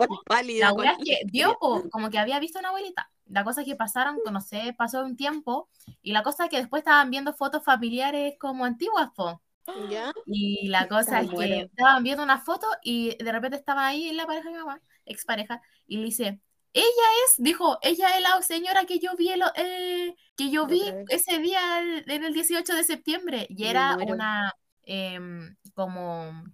[0.61, 1.21] La con es que
[1.61, 3.11] po, como que había visto una abuelita.
[3.27, 5.69] La cosa es que pasaron, no sé, pasó un tiempo
[6.03, 9.43] y la cosa es que después estaban viendo fotos familiares como antiguas, po.
[9.91, 10.13] ¿Ya?
[10.25, 11.55] Y la cosa Me es que muero.
[11.67, 15.61] estaban viendo una foto y de repente estaba ahí la pareja de mi mamá, expareja,
[15.87, 16.41] y le dice,
[16.73, 16.85] ella
[17.27, 21.39] es, dijo, ella es la señora que yo vi, el- eh, que yo vi ese
[21.39, 23.47] día el- en el 18 de septiembre.
[23.51, 24.15] Y era muero.
[24.15, 24.55] una,
[24.85, 26.45] em, como,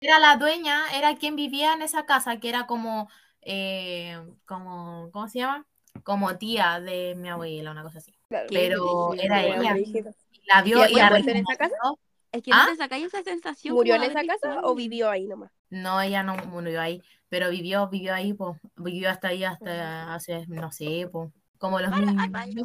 [0.00, 3.08] era la dueña, era quien vivía en esa casa, que era como,
[3.42, 5.66] eh, como, ¿cómo se llama?
[6.04, 8.14] Como tía de mi abuela, una cosa así.
[8.28, 9.76] Claro, Pero era ella.
[10.46, 11.76] La vio ¿Y y la en esa casa?
[12.32, 12.64] Es que ¿Ah?
[12.64, 13.74] no te sacáis esa sensación.
[13.74, 15.50] ¿Murió en esa casa o vivió ahí nomás?
[15.70, 20.46] No, ella no murió ahí, pero vivió, vivió ahí, pues, vivió hasta ahí, hasta hace,
[20.48, 21.90] no sé, pues, como los...
[21.90, 22.62] Para, sé,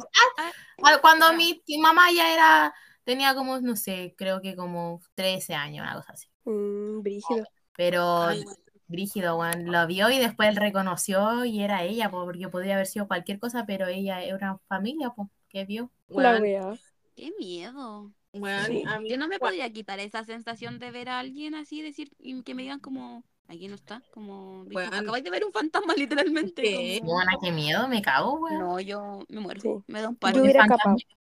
[0.82, 5.54] Ah, cuando mi, mi mamá ya era, tenía como, no sé, creo que como 13
[5.54, 6.28] años, una cosa así.
[6.46, 7.44] Mm, brígido.
[7.76, 8.44] Pero Ay.
[8.88, 12.86] Brígido, weón, lo vio y después él reconoció y era ella, po, porque podría haber
[12.86, 15.90] sido cualquier cosa, pero ella era una familia, pues, que vio.
[16.08, 16.74] La wea.
[17.16, 18.12] Qué miedo.
[18.32, 18.84] weón, Sí.
[18.86, 21.82] a mí- Yo no me weón, podría quitar esa sensación de ver a alguien así,
[21.82, 24.92] decir, y que me digan como, aquí no está, como, Weón.
[24.94, 26.62] acabáis de ver un fantasma literalmente.
[26.62, 26.98] ¿Qué?
[27.00, 28.58] como- Buena, qué miedo, me cago, weón.
[28.58, 29.68] No, yo me muero, Sí.
[29.86, 30.40] me da un Yo paro.
[30.42, 30.66] hubiera.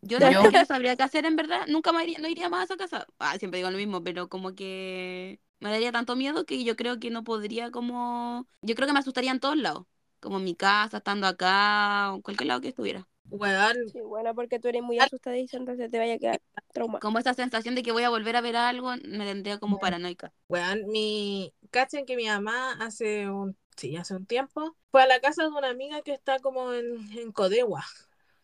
[0.01, 2.49] Yo no, Yo- yo no sabría qué hacer en verdad, nunca me iría, no iría
[2.49, 3.07] más a esa casa.
[3.19, 6.99] Ah, siempre digo lo mismo, pero como que me daría tanto miedo que yo creo
[6.99, 8.47] que no podría como...
[8.61, 9.85] Yo creo que me asustaría en todos lados,
[10.19, 13.07] como en mi casa, estando acá, o en cualquier lado que estuviera.
[13.29, 16.41] Weón, Sí, bueno, porque tú eres muy asustadiza, entonces te vaya a quedar
[16.73, 16.99] trauma.
[16.99, 20.31] Como esa sensación de que voy a volver a ver algo me tendría como paranoica.
[20.47, 25.19] weón, mi, cachen que mi mamá hace un, sí, hace un tiempo, fue a la
[25.19, 27.85] casa de una amiga que está como en, en Codegua,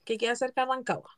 [0.04, 1.12] que queda cerca de Rancagua.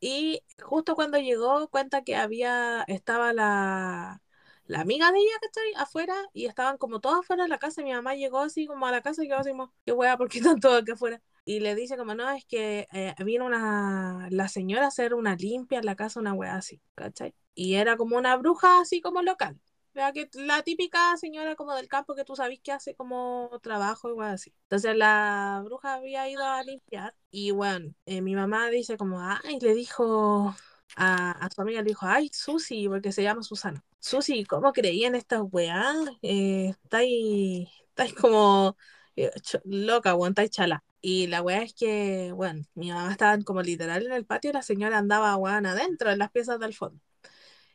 [0.00, 4.22] Y justo cuando llegó, cuenta que había, estaba la,
[4.66, 5.72] la amiga de ella, ¿cachai?
[5.76, 7.80] Afuera, y estaban como todos afuera de la casa.
[7.80, 10.16] y Mi mamá llegó así como a la casa y quedó así como, qué wea,
[10.18, 11.22] ¿por qué están todos aquí afuera?
[11.44, 15.36] Y le dice como, no, es que eh, vino una, la señora a hacer una
[15.36, 17.34] limpia en la casa, una wea así, ¿cachai?
[17.54, 19.58] y era como una bruja así como local.
[19.92, 24.08] La, que, la típica señora como del campo que tú sabes que hace como trabajo
[24.10, 24.52] igual así.
[24.64, 29.60] Entonces la bruja había ido a limpiar y bueno, eh, mi mamá dice como, ay,
[29.60, 30.52] le dijo
[30.96, 33.84] a, a su amiga, le dijo, ay, Susi, porque se llama Susana.
[34.00, 35.96] Susi, ¿cómo creía en estas weas?
[36.22, 38.76] Eh, estáis, estáis como
[39.16, 39.30] eh,
[39.64, 40.84] loca, weón, estáis chala.
[41.06, 44.62] Y la wea es que, bueno, mi mamá estaba como literal en el patio la
[44.62, 46.98] señora andaba, weón, adentro, en las piezas del fondo.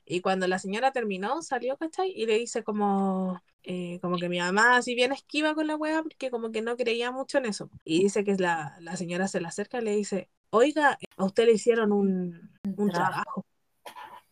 [0.04, 2.12] Y cuando la señora terminó, salió, ¿cachai?
[2.12, 6.02] Y le dice como, eh, como que mi mamá así bien esquiva con la wea
[6.02, 7.70] porque como que no creía mucho en eso.
[7.86, 11.46] Y dice que la, la señora se le acerca y le dice, oiga, a usted
[11.46, 13.46] le hicieron un, un trabajo.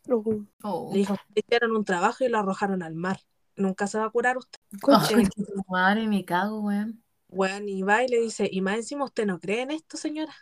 [0.07, 0.47] Ujú.
[0.63, 0.89] Oh.
[0.91, 3.19] Le dijo, le hicieron un trabajo y lo arrojaron al mar.
[3.55, 4.57] Nunca se va a curar usted.
[5.35, 7.03] Tu madre, me cago, weón.
[7.37, 10.35] Weón, y va y le dice, y más encima usted no cree en esto, señora.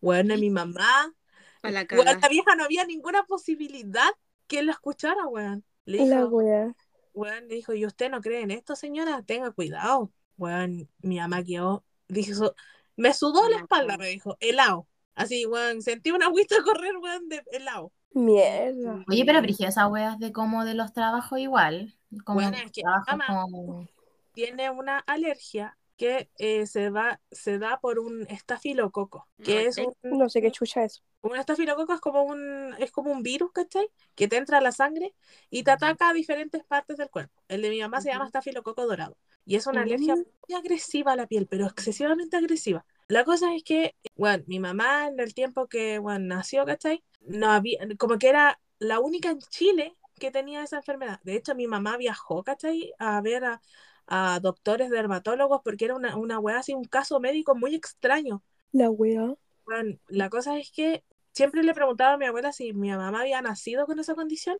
[0.00, 1.14] Weón, es mi mamá.
[1.62, 2.18] A la Weón, caga.
[2.20, 4.08] la vieja no había ninguna posibilidad
[4.46, 5.64] que él la escuchara, weón.
[5.84, 6.74] Le La dijo, wea.
[7.12, 9.22] weón, le dijo, ¿y usted no cree en esto, señora?
[9.22, 10.10] Tenga cuidado.
[10.38, 12.54] Weón, mi mamá quedó, dijo,
[12.96, 14.88] me sudó la La espalda, me dijo, helado.
[15.14, 17.92] Así, weón, sentí una agüita correr, weón, de helado.
[18.14, 19.04] Mierda.
[19.08, 21.94] Oye, pero Brigitte, esas weas de como de los trabajos igual.
[22.24, 23.88] Como Bueno, es que trabajos mamá- como...
[24.32, 29.94] tiene una alergia que eh, se, va, se da por un estafilococo, que es un,
[30.02, 31.02] No sé qué chucha es.
[31.22, 33.88] un estafilococo es como un, es como un virus, ¿cachai?
[34.14, 35.14] Que te entra a la sangre
[35.50, 37.42] y te ataca a diferentes partes del cuerpo.
[37.48, 40.24] El de mi mamá se llama estafilococo dorado y es una alergia Mm.
[40.48, 42.84] muy agresiva a la piel, pero excesivamente agresiva.
[43.08, 47.04] La cosa es que, bueno, mi mamá en el tiempo que, bueno, nació, ¿cachai?
[47.20, 51.20] No había, como que era la única en Chile que tenía esa enfermedad.
[51.24, 52.92] De hecho, mi mamá viajó, ¿cachai?
[52.98, 53.60] A ver a,
[54.06, 58.42] a doctores dermatólogos porque era una, una weá así, un caso médico muy extraño.
[58.72, 59.34] La wea.
[59.64, 63.40] Bueno, la cosa es que siempre le preguntaba a mi abuela si mi mamá había
[63.42, 64.58] nacido con esa condición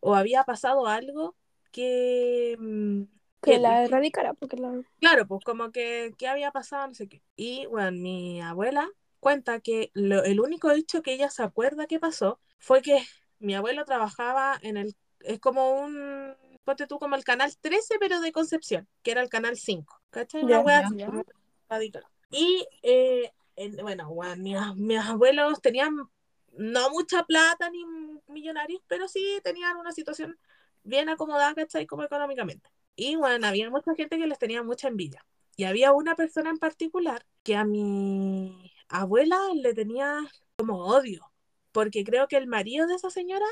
[0.00, 1.36] o había pasado algo
[1.72, 2.56] que...
[2.58, 3.02] mm,
[3.42, 4.82] Que que- la erradicara, porque la.
[4.98, 6.86] Claro, pues como que, ¿qué había pasado?
[6.88, 7.22] No sé qué.
[7.36, 8.86] Y bueno, mi abuela
[9.18, 13.02] cuenta que lo- el único hecho que ella se acuerda que pasó fue que
[13.38, 16.34] mi abuelo trabajaba en el, es como un,
[16.70, 20.42] ponte tú como el canal 13, pero de Concepción, que era el canal 5, ¿cachai?
[20.44, 20.82] Una wea
[21.68, 22.04] radical.
[22.30, 25.96] Y eh, en- bueno, bueno, mis, mis abuelos tenían
[26.52, 27.84] no mucha plata ni
[28.28, 30.38] millonarios, pero sí tenían una situación
[30.82, 31.86] bien acomodada, ¿cachai?
[31.86, 32.68] Como económicamente.
[32.96, 35.24] Y bueno, había mucha gente que les tenía mucha envidia.
[35.56, 40.18] Y había una persona en particular que a mi abuela le tenía
[40.56, 41.32] como odio,
[41.72, 43.46] porque creo que el marido de esa señora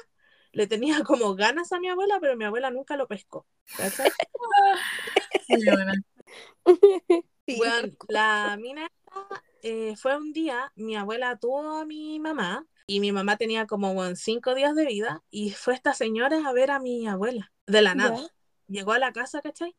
[0.53, 3.47] le tenía como ganas a mi abuela, pero mi abuela nunca lo pescó.
[8.09, 8.91] la mina
[9.63, 14.15] eh, fue un día, mi abuela tuvo a mi mamá y mi mamá tenía como
[14.15, 17.95] cinco días de vida y fue esta señora a ver a mi abuela de la
[17.95, 18.17] nada.
[18.17, 18.29] Ya.
[18.69, 19.75] Llegó a la casa, ¿cachai?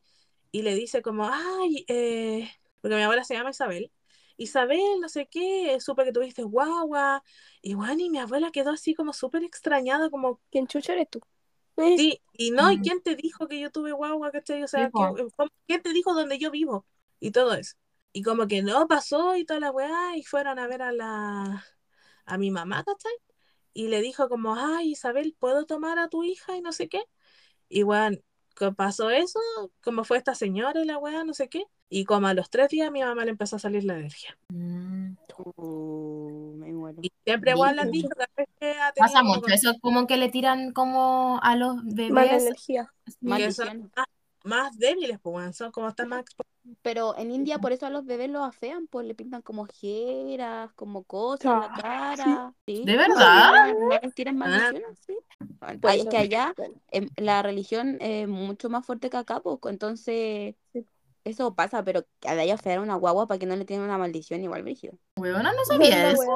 [0.51, 2.49] Y le dice como, ay, eh,
[2.81, 3.91] porque mi abuela se llama Isabel.
[4.39, 7.23] Isabel, no sé qué, supe que tuviste guagua.
[7.61, 11.21] Y bueno, y mi abuela quedó así como súper extrañada, como, ¿Quién chucha eres tú?
[11.95, 12.81] Sí, y no, ¿y Mm.
[12.81, 14.63] quién te dijo que yo tuve guagua, cachai?
[14.63, 15.15] O sea, Sí, po.
[15.15, 16.85] ¿qué- cómo- ¿quién te dijo dónde yo vivo?
[17.19, 17.75] Y todo eso.
[18.13, 21.65] Y como que no pasó y toda la weá, y fueron a ver a la,
[22.25, 23.11] a mi mamá, ¿cachai?
[23.73, 26.57] Y le dijo como, ay, Isabel, ¿puedo tomar a tu hija?
[26.57, 27.03] Y no sé qué.
[27.69, 28.17] Y bueno,
[28.59, 29.39] que pasó eso,
[29.81, 31.63] como fue esta señora y la weá, no sé qué.
[31.89, 34.37] Y como a los tres días mi mamá le empezó a salir la alergia.
[34.49, 35.13] Mm.
[35.55, 36.99] Uh, me muero.
[37.01, 38.09] Y siempre igual ha tenido
[38.97, 41.77] Pasa mucho, eso como que le tiran como a los
[42.11, 43.55] Mala bebés.
[43.55, 44.07] son más,
[44.43, 46.58] más débiles, pues son como están más expuestos.
[46.81, 50.71] Pero en India por eso a los bebés los afean, pues le pintan como ojeras,
[50.73, 52.53] como cosas en la Ah, cara.
[52.65, 52.83] ¿sí?
[52.85, 53.73] ¿De verdad?
[54.03, 55.17] No tiran maldiciones, sí.
[55.81, 59.57] Pues es que allá Bueno, em, la religión es mucho más fuerte que acá, pues,
[59.65, 60.85] entonces Sí.
[61.23, 63.85] eso pasa, pero que de allá afear a una guagua para que no le tienen
[63.85, 64.93] una maldición igual brígido.
[65.17, 66.21] Weona, no sabía eso.
[66.21, 66.29] wea.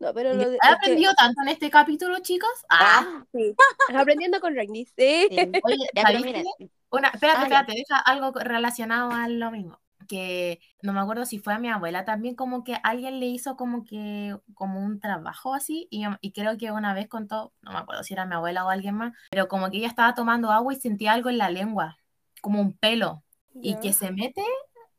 [0.00, 2.48] No, pero lo de, He es que- aprendido tanto en este capítulo, chicos.
[2.70, 3.54] Ah, sí.
[3.94, 4.86] Aprendiendo con Ragni.
[4.86, 5.26] Sí.
[5.30, 5.36] Sí.
[5.62, 6.44] oye, Ya, pero ¿sabéis miren?
[6.92, 7.60] Una, espérate, Ah, ya.
[7.60, 9.78] espérate, deja algo relacionado a lo mismo.
[10.10, 13.54] Que no me acuerdo si fue a mi abuela también, como que alguien le hizo
[13.56, 17.78] como que, como un trabajo así, y, y creo que una vez contó, no me
[17.78, 20.72] acuerdo si era mi abuela o alguien más, pero como que ella estaba tomando agua
[20.72, 21.96] y sentía algo en la lengua,
[22.42, 23.22] como un pelo,
[23.54, 24.42] y que se mete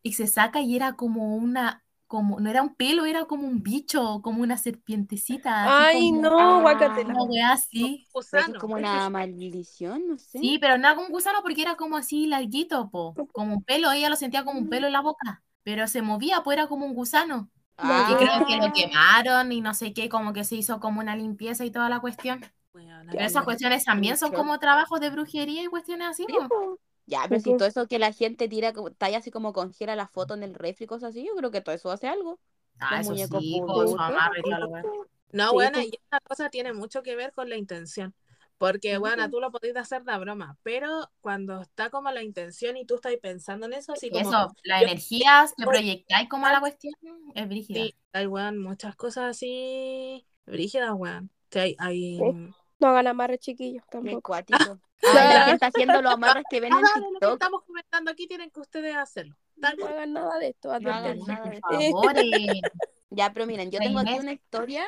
[0.01, 3.63] y se saca y era como una, como, no era un pelo, era como un
[3.63, 6.61] bicho, como una serpientecita, así Ay, como no, Ah.
[6.61, 7.09] guácatela.
[7.13, 8.05] una wea así.
[8.13, 8.59] Gusano.
[8.59, 10.37] como una maldición, no sé.
[10.39, 13.89] Sí, pero no era un gusano porque era como así larguito, po, como un pelo,
[13.93, 16.85] ella lo sentía como un pelo en la boca, pero se movía, pues era como
[16.85, 17.49] un gusano.
[17.77, 20.99] Ah, Y creo que lo quemaron y no sé qué, como que se hizo como
[20.99, 22.41] una limpieza y toda la cuestión.
[22.73, 26.77] Pero esas cuestiones también son como trabajos de brujería y cuestiones así, po.
[27.11, 30.33] Ya, pero si todo eso que la gente tira, talla así como congela la foto
[30.33, 32.39] en el refri, cosas así, yo creo que todo eso hace algo.
[32.79, 34.59] Ah, eso sí, su amarre la.
[35.33, 38.13] No, Sí, bueno, y esta cosa tiene mucho que ver con la intención.
[38.57, 40.87] Porque, bueno, tú lo podés hacer de broma, pero
[41.19, 44.81] cuando está como la intención y tú estás pensando en eso, así como, eso, las
[44.81, 46.93] yo- energías que proyectáis como a la cuestión
[47.35, 47.79] es brígida.
[47.79, 51.31] sí, hay, weón, muchas cosas así brígidas, weón.
[51.51, 52.53] Sí, hay, hay- Sí.
[52.81, 54.21] No hagan amarres chiquillos tampoco.
[54.21, 54.79] cuático.
[55.03, 57.33] Ay, la gente haciendo los amarres que ven en Nada de lo que TikTok.
[57.33, 59.35] estamos comentando aquí tienen que ustedes hacerlo.
[59.59, 59.93] Tal No cual.
[59.93, 60.67] hagan nada de esto.
[60.79, 61.33] No hagan advertencia.
[61.33, 61.71] nada de Por
[62.05, 62.61] favor, eh.
[63.09, 64.85] Ya, pero miren, yo tengo aquí una historia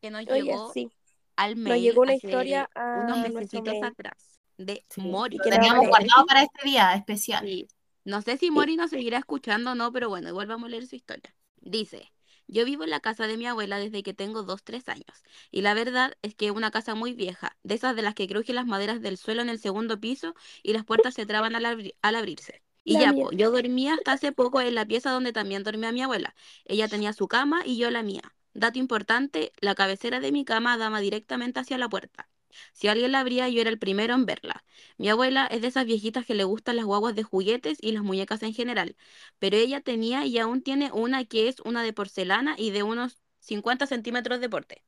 [0.00, 0.90] que nos Oye, llegó sí.
[1.36, 3.84] al Nos mail llegó una hace historia a unos nuestro mesecitos mail.
[3.84, 5.36] atrás de Sí, Mori.
[5.36, 7.44] Lo que nos teníamos guardado para este día especial.
[7.44, 7.68] Sí.
[8.04, 10.86] No sé si Mori nos seguirá escuchando o no, pero bueno, igual vamos a leer
[10.86, 11.34] su historia.
[11.56, 12.12] Dice,
[12.48, 15.24] yo vivo en la casa de mi abuela desde que tengo 2, 3 años.
[15.50, 18.28] Y la verdad es que es una casa muy vieja, de esas de las que
[18.28, 21.64] crujen las maderas del suelo en el segundo piso y las puertas se traban al,
[21.64, 22.62] abri- al abrirse.
[22.84, 25.92] Y La ya, po, yo dormía hasta hace poco en la pieza donde también dormía
[25.92, 26.34] mi abuela.
[26.64, 28.22] Ella tenía su cama y yo la mía.
[28.54, 32.28] Dato importante, la cabecera de mi cama daba directamente hacia la puerta.
[32.72, 34.64] Si alguien la abría, yo era el primero en verla.
[34.98, 38.02] Mi abuela es de esas viejitas que le gustan las guaguas de juguetes y las
[38.02, 38.96] muñecas en general,
[39.38, 43.18] pero ella tenía y aún tiene una que es una de porcelana y de unos
[43.40, 44.84] 50 centímetros de porte,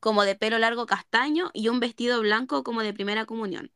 [0.00, 3.72] como de pelo largo castaño y un vestido blanco como de primera comunión.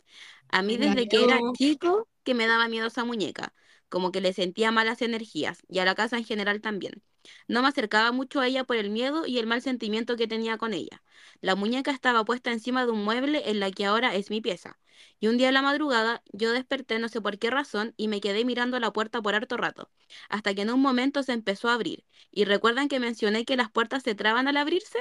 [0.48, 3.54] A mí desde que era chico que me daba miedo esa muñeca,
[3.88, 7.02] como que le sentía malas energías y a la casa en general también.
[7.48, 10.58] No me acercaba mucho a ella por el miedo y el mal sentimiento que tenía
[10.58, 11.02] con ella.
[11.40, 14.78] La muñeca estaba puesta encima de un mueble en la que ahora es mi pieza.
[15.18, 18.20] Y un día a la madrugada yo desperté no sé por qué razón y me
[18.20, 19.90] quedé mirando la puerta por harto rato,
[20.28, 22.04] hasta que en un momento se empezó a abrir.
[22.30, 24.98] ¿Y recuerdan que mencioné que las puertas se traban al abrirse?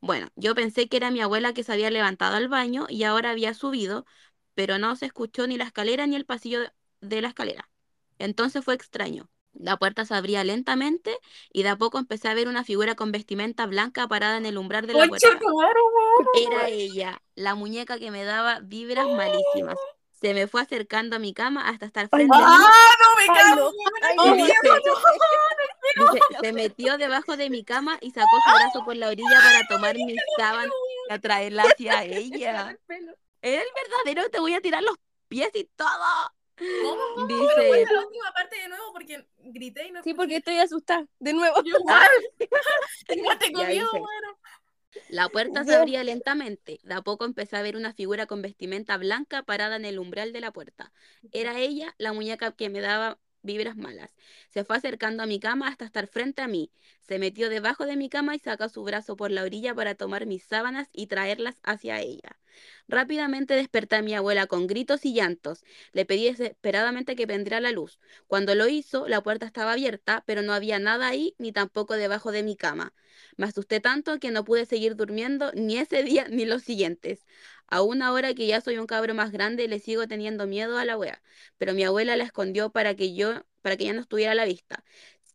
[0.00, 3.30] Bueno, yo pensé que era mi abuela que se había levantado al baño y ahora
[3.30, 4.06] había subido,
[4.54, 6.60] pero no se escuchó ni la escalera ni el pasillo
[7.00, 7.70] de la escalera.
[8.18, 9.28] Entonces fue extraño.
[9.58, 11.18] La puerta se abría lentamente
[11.52, 14.58] y de a poco empecé a ver una figura con vestimenta blanca parada en el
[14.58, 15.28] umbral de la puerta.
[16.34, 19.76] Era ella, la muñeca que me daba vibras malísimas.
[20.20, 22.44] Se me fue acercando a mi cama hasta estar frente a mí.
[22.48, 23.72] ¡Ah, no me cago!
[25.96, 29.66] dice, se metió debajo de mi cama y sacó su brazo por la orilla para
[29.68, 30.72] tomar mis sábanas
[31.08, 32.78] y atraerla hacia ella.
[33.42, 34.96] Es el verdadero, te voy a tirar los
[35.28, 35.88] pies y todo.
[36.56, 37.26] ¿Cómo?
[37.28, 40.58] Pero Dice, cuenta la última parte de nuevo porque grité y no Sí, porque estoy
[40.58, 41.06] asustada.
[41.18, 41.56] De nuevo.
[41.64, 42.08] Yo igual.
[43.08, 44.38] Igual tengo miedo, bueno.
[45.08, 46.80] La puerta se abría lentamente.
[46.82, 50.32] De a poco empecé a ver una figura con vestimenta blanca parada en el umbral
[50.32, 50.92] de la puerta.
[51.32, 54.14] Era ella, la muñeca que me daba vibras malas.
[54.50, 56.70] Se fue acercando a mi cama hasta estar frente a mí.
[57.00, 60.26] Se metió debajo de mi cama y sacó su brazo por la orilla para tomar
[60.26, 62.38] mis sábanas y traerlas hacia ella.
[62.88, 65.64] Rápidamente desperté a mi abuela con gritos y llantos.
[65.92, 68.00] Le pedí desesperadamente que prendiera la luz.
[68.26, 72.32] Cuando lo hizo, la puerta estaba abierta, pero no había nada ahí ni tampoco debajo
[72.32, 72.92] de mi cama.
[73.36, 77.26] Me asusté tanto que no pude seguir durmiendo ni ese día ni los siguientes.
[77.68, 80.96] Aún ahora que ya soy un cabro más grande, le sigo teniendo miedo a la
[80.96, 81.20] wea,
[81.58, 84.44] pero mi abuela la escondió para que yo, para que ya no estuviera a la
[84.44, 84.84] vista.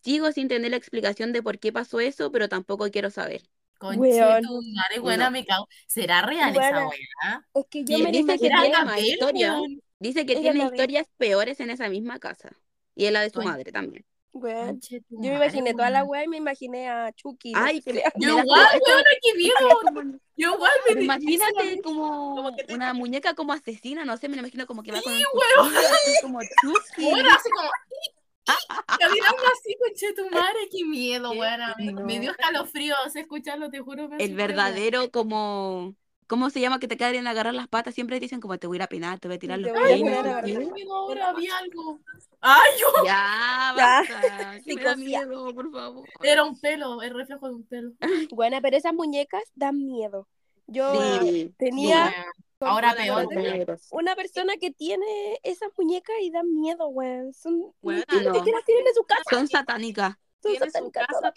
[0.03, 3.41] Sigo sin tener la explicación de por qué pasó eso, pero tampoco quiero saber.
[3.79, 5.31] Tu madre, buena, No.
[5.31, 5.67] me cago.
[5.87, 6.87] ¿Será real esa Buena.
[6.87, 7.47] weá?
[7.55, 8.61] Es que yo me dice que imaginé.
[8.69, 9.53] tiene más historia.
[9.53, 9.81] weón.
[9.99, 12.51] Dice que Ella tiene historias peores en esa misma casa.
[12.95, 14.05] Y es la de su madre también.
[14.31, 17.53] Tu Yo me imaginé toda la weá y me imaginé a Chucky.
[17.55, 20.01] Ay, que le- Yo igual, weón, es como-
[20.37, 24.41] Yo igual Pero imagínate como, Como te- una muñeca como asesina, no sé, me lo
[24.41, 27.10] imagino como que va con Sí, así como Chucky.
[27.10, 27.69] Bueno, así como.
[28.99, 31.75] Caminando así, conche tu madre, qué miedo, Qué weona.
[31.77, 32.06] Me, no.
[32.06, 34.10] dio escalofríos escucharlo, te juro.
[34.10, 35.95] me El verdadero como...
[36.27, 37.93] ¿Cómo se llama que te caen agarrar las patas?
[37.93, 40.95] Siempre dicen como te voy a ir a penar, te voy a tirar los miedo
[40.95, 41.99] ahora, había algo.
[42.39, 42.88] Ay, yo.
[43.04, 44.04] Ya, Ya.
[44.08, 44.62] basta.
[44.65, 46.08] Que me da miedo, por favor.
[46.23, 47.91] Era un pelo, el reflejo de un pelo.
[48.32, 50.25] Buena, pero esas muñecas dan miedo.
[50.71, 52.73] Yo Sí, tenía Weón.
[52.73, 53.43] Ahora Bueno, peor.
[53.67, 53.79] weón.
[53.91, 57.34] una persona que tiene esas muñecas y dan miedo, weón.
[57.34, 58.34] Son, ni no.
[58.36, 59.24] siquiera tienen en su casa.
[59.30, 60.15] Son satánicas.
[60.41, 61.34] Son tiene su casa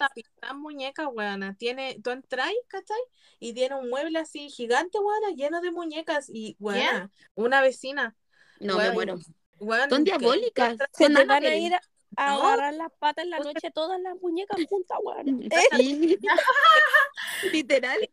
[0.51, 1.55] en muñecas, weona.
[1.55, 2.97] Tiene, tú entras, ¿cachai?
[3.39, 6.29] Y tiene un mueble así gigante, weona, lleno de muñecas.
[6.29, 8.15] Y, weona, una vecina,
[8.59, 9.15] No, me weón, muero.
[9.59, 10.77] weón, Son diabólicas.
[10.93, 11.81] Se te van a ir a,
[12.17, 15.41] a agarrar las patas en la noche todas las muñecas juntas, weón.
[15.43, 16.17] Eh, Sí.
[17.53, 18.09] Literal.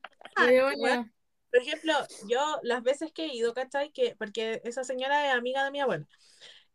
[1.51, 1.93] Por ejemplo,
[2.29, 3.91] yo las veces que he ido, ¿cachai?
[3.93, 6.07] Que, porque esa señora es amiga de mi abuela.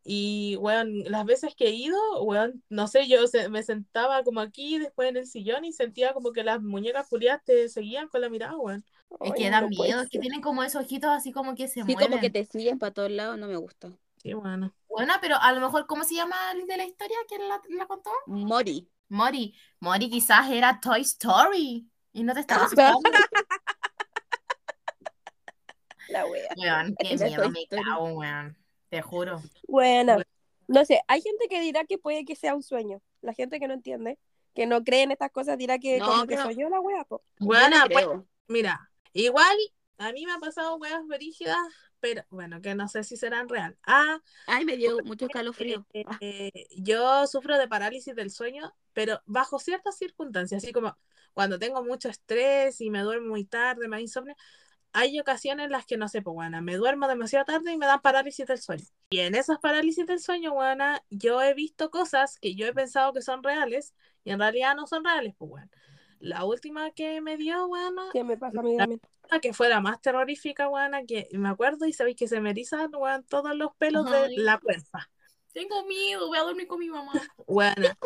[0.04, 4.40] Y, weón, las veces que he ido, weón, no sé, yo se- me sentaba como
[4.40, 8.22] aquí, después en el sillón y sentía como que las muñecas culiadas te seguían con
[8.22, 8.86] la mirada, weón.
[9.22, 11.82] Es que da no miedo, es que tienen como esos ojitos así como que se
[11.84, 12.10] Sí, mueven.
[12.10, 13.92] como que te siguen para todos lados, no me gusta.
[14.28, 14.74] Sí, bueno.
[14.90, 17.16] Bueno, pero a lo mejor, ¿cómo se llama el de la historia?
[17.30, 18.12] ¿Quién la, la contó?
[18.26, 18.90] Mori.
[19.08, 19.56] Mori.
[19.80, 23.00] Mori quizás era Toy Story y no te estaba Ah, asustando.
[26.10, 26.50] La wea.
[26.58, 28.58] Weón, qué miedo me cago, weón.
[28.90, 29.42] Te juro.
[29.68, 30.18] Bueno,
[30.68, 33.02] no sé, hay gente que dirá que puede que sea un sueño.
[33.22, 34.18] La gente que no entiende,
[34.54, 37.04] que no cree en estas cosas, dirá que No, como que soy yo la wea,
[37.06, 37.22] po.
[37.40, 38.08] Buena, le pues,
[38.48, 39.58] mira, igual
[39.98, 41.58] a mí me ha pasado weas verígidas,
[42.00, 43.78] pero bueno, que no sé si serán real.
[43.86, 45.86] Ah, Ay, me dio mucho escalofrío.
[45.94, 50.98] eh, Ah, eh, yo sufro de parálisis del sueño, pero bajo ciertas circunstancias, así como
[51.34, 54.36] cuando tengo mucho estrés y me duermo muy tarde, me da insomnio,
[54.94, 57.86] hay ocasiones en las que no sé, pues bueno, me duermo demasiado tarde y me
[57.86, 58.86] dan parálisis del sueño.
[59.10, 63.14] Y en esas parálisis del sueño, buena, yo he visto cosas que yo he pensado
[63.14, 63.94] que son reales
[64.24, 65.70] y en realidad no son reales, pues bueno.
[66.20, 69.02] La última que me dio, buena, ¿Qué me pasa a mí también?
[69.42, 72.94] Que fue la más terrorífica, buena, que me acuerdo y sabéis que se me erizan,
[72.94, 75.10] weón, todos los pelos de la puerta.
[75.54, 77.14] Tengo miedo, voy a dormir con mi mamá.
[77.48, 77.98] Buena.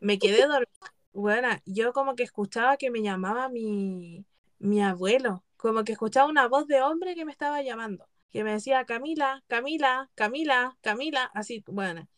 [0.00, 0.68] me quedé dormida.
[1.12, 4.24] Bueno, yo como que escuchaba que me llamaba mi,
[4.58, 8.52] mi abuelo, como que escuchaba una voz de hombre que me estaba llamando, que me
[8.52, 12.08] decía Camila, Camila, Camila, Camila, así, bueno.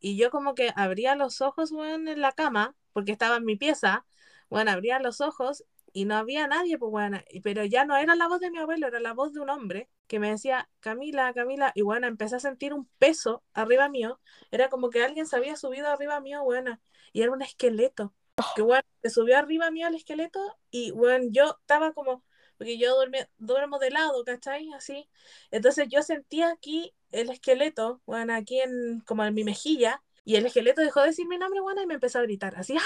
[0.00, 3.56] Y yo como que abría los ojos, bueno, en la cama, porque estaba en mi
[3.56, 4.06] pieza,
[4.48, 5.64] bueno, abría los ojos
[6.00, 8.86] y no había nadie, pues bueno, pero ya no era la voz de mi abuelo,
[8.88, 12.40] era la voz de un hombre que me decía, Camila, Camila, y bueno, empecé a
[12.40, 14.20] sentir un peso arriba mío,
[14.50, 16.80] era como que alguien se había subido arriba mío, bueno,
[17.12, 18.14] y era un esqueleto,
[18.54, 20.40] que bueno, se subió arriba mío el esqueleto
[20.70, 22.24] y bueno, yo estaba como,
[22.56, 24.72] porque yo duerme- duermo de lado, ¿cachai?
[24.74, 25.08] Así,
[25.50, 30.46] entonces yo sentía aquí el esqueleto, bueno, aquí en, como en mi mejilla, y el
[30.46, 32.82] esqueleto dejó de decir mi nombre, bueno, y me empezó a gritar, así, ¡ah!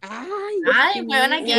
[0.00, 1.54] Ay, Ay, qué weona, qué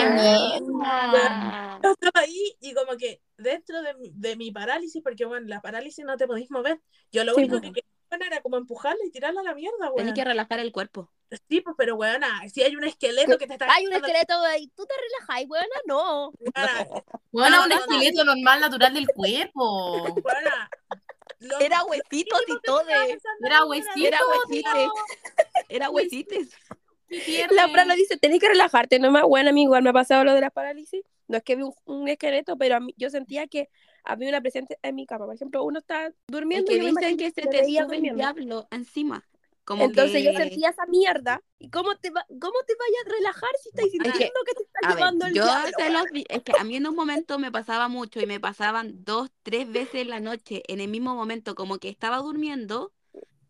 [1.84, 5.62] yo estaba ahí y como que dentro de, mi- de mi parálisis, porque bueno, la
[5.62, 6.80] parálisis no te podéis mover,
[7.12, 7.62] yo lo Sí, único pues.
[7.64, 10.14] que quería bueno, era como empujarla y tirarla a la mierda, Tenés weón.
[10.16, 11.12] que relajar el cuerpo.
[11.48, 14.68] Sí, pues, pero weona, si hay un esqueleto que te está Hay un esqueleto ahí,
[14.76, 15.76] ¿tú te relajas, weona?
[15.86, 16.32] No.
[16.32, 16.88] weona,
[17.32, 17.82] Bueno, No, un no, no.
[17.82, 20.02] esqueleto normal, natural del cuerpo.
[20.24, 20.70] weona,
[21.60, 22.82] Era huesitos y todo.
[22.90, 24.08] Era ahí, huesito.
[24.08, 24.28] Era no.
[24.30, 24.90] huesites.
[25.70, 26.50] Era huesites.
[27.52, 29.24] La Prana dice, tenés que relajarte nomás.
[29.24, 31.02] Bueno, a mí igual me ha pasado lo de la parálisis.
[31.28, 33.70] No es que vi un, un esqueleto, pero a mí, yo sentía que
[34.04, 35.26] había una presencia en mi cama.
[35.26, 37.98] Por ejemplo, uno está Es durmiendo que y yo dicen que se te veía sube
[37.98, 39.26] el diablo encima.
[39.66, 41.44] Como Entonces yo que- sentía esa mierda.
[41.60, 44.64] ¿Y cómo te, va, cómo te vayas a relajar si estás que- sintiendo que, te
[44.64, 45.72] está A ver, llevando el yo diablo?
[45.78, 48.40] se los di- es que a mí en un momento me pasaba mucho y me
[48.40, 52.92] pasaban dos, tres veces en la noche en el mismo momento, como que estaba durmiendo,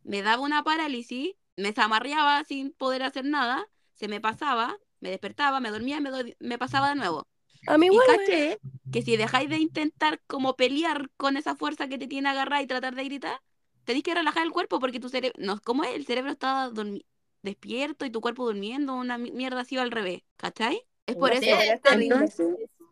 [0.03, 5.59] me daba una parálisis, me zamarreaba sin poder hacer nada, se me pasaba, me despertaba,
[5.59, 7.27] me dormía y me, do- me pasaba de nuevo.
[7.67, 7.99] A mí Y
[8.91, 12.67] que si dejáis de intentar como pelear con esa fuerza que te tiene agarrada y
[12.67, 13.41] tratar de gritar,
[13.83, 15.95] tenéis que relajar el cuerpo porque tu cerebro, no, ¿cómo es?
[15.95, 16.71] El cerebro está
[17.41, 20.81] despierto y tu cuerpo durmiendo, una mi- mierda así al revés, ¿cachai?
[21.05, 21.67] Es por No eso.
[21.87, 22.47] Entonces,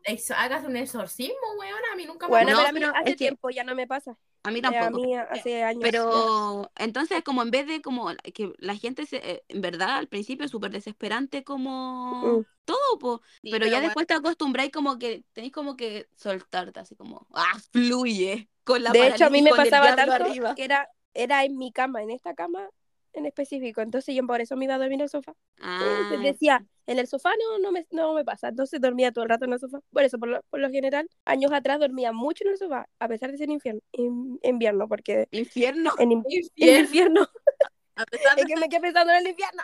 [0.07, 1.91] Eso, hagas un exorcismo, weona.
[1.93, 3.63] A mí nunca me Bueno, No, pero a mí pero hace es que- tiempo ya
[3.63, 4.17] no me pasa.
[4.43, 5.05] a mí Eh, a tampoco.
[5.05, 5.81] mí hace años.
[5.83, 10.07] Pero entonces como en vez de como que la gente se, eh, en verdad al
[10.07, 12.45] principio es súper desesperante como Mm.
[12.63, 16.79] todo, po, Sí, pero ya bueno, después te acostumbráis como que tenéis como que soltarte
[16.79, 20.55] así como, ah, fluye con la De hecho, a mí me pasaba tanto arriba.
[20.55, 22.69] que era, era en mi cama, en esta cama
[23.17, 23.81] en específico.
[23.81, 25.33] Entonces yo por eso me iba a dormir en el sofá.
[25.61, 28.49] Ah, decía, en el sofá no, no, me, no me pasa.
[28.49, 29.79] Entonces dormía todo el rato en el sofá.
[29.91, 33.07] Por eso, por lo, por lo general, años atrás dormía mucho en el sofá, a
[33.07, 35.93] pesar de ser infierno, in- invierno, porque infierno.
[35.99, 36.79] en, in- en Infierno.
[36.81, 37.27] infierno,
[37.95, 39.63] a pesar de es que me quedé pensando en el infierno.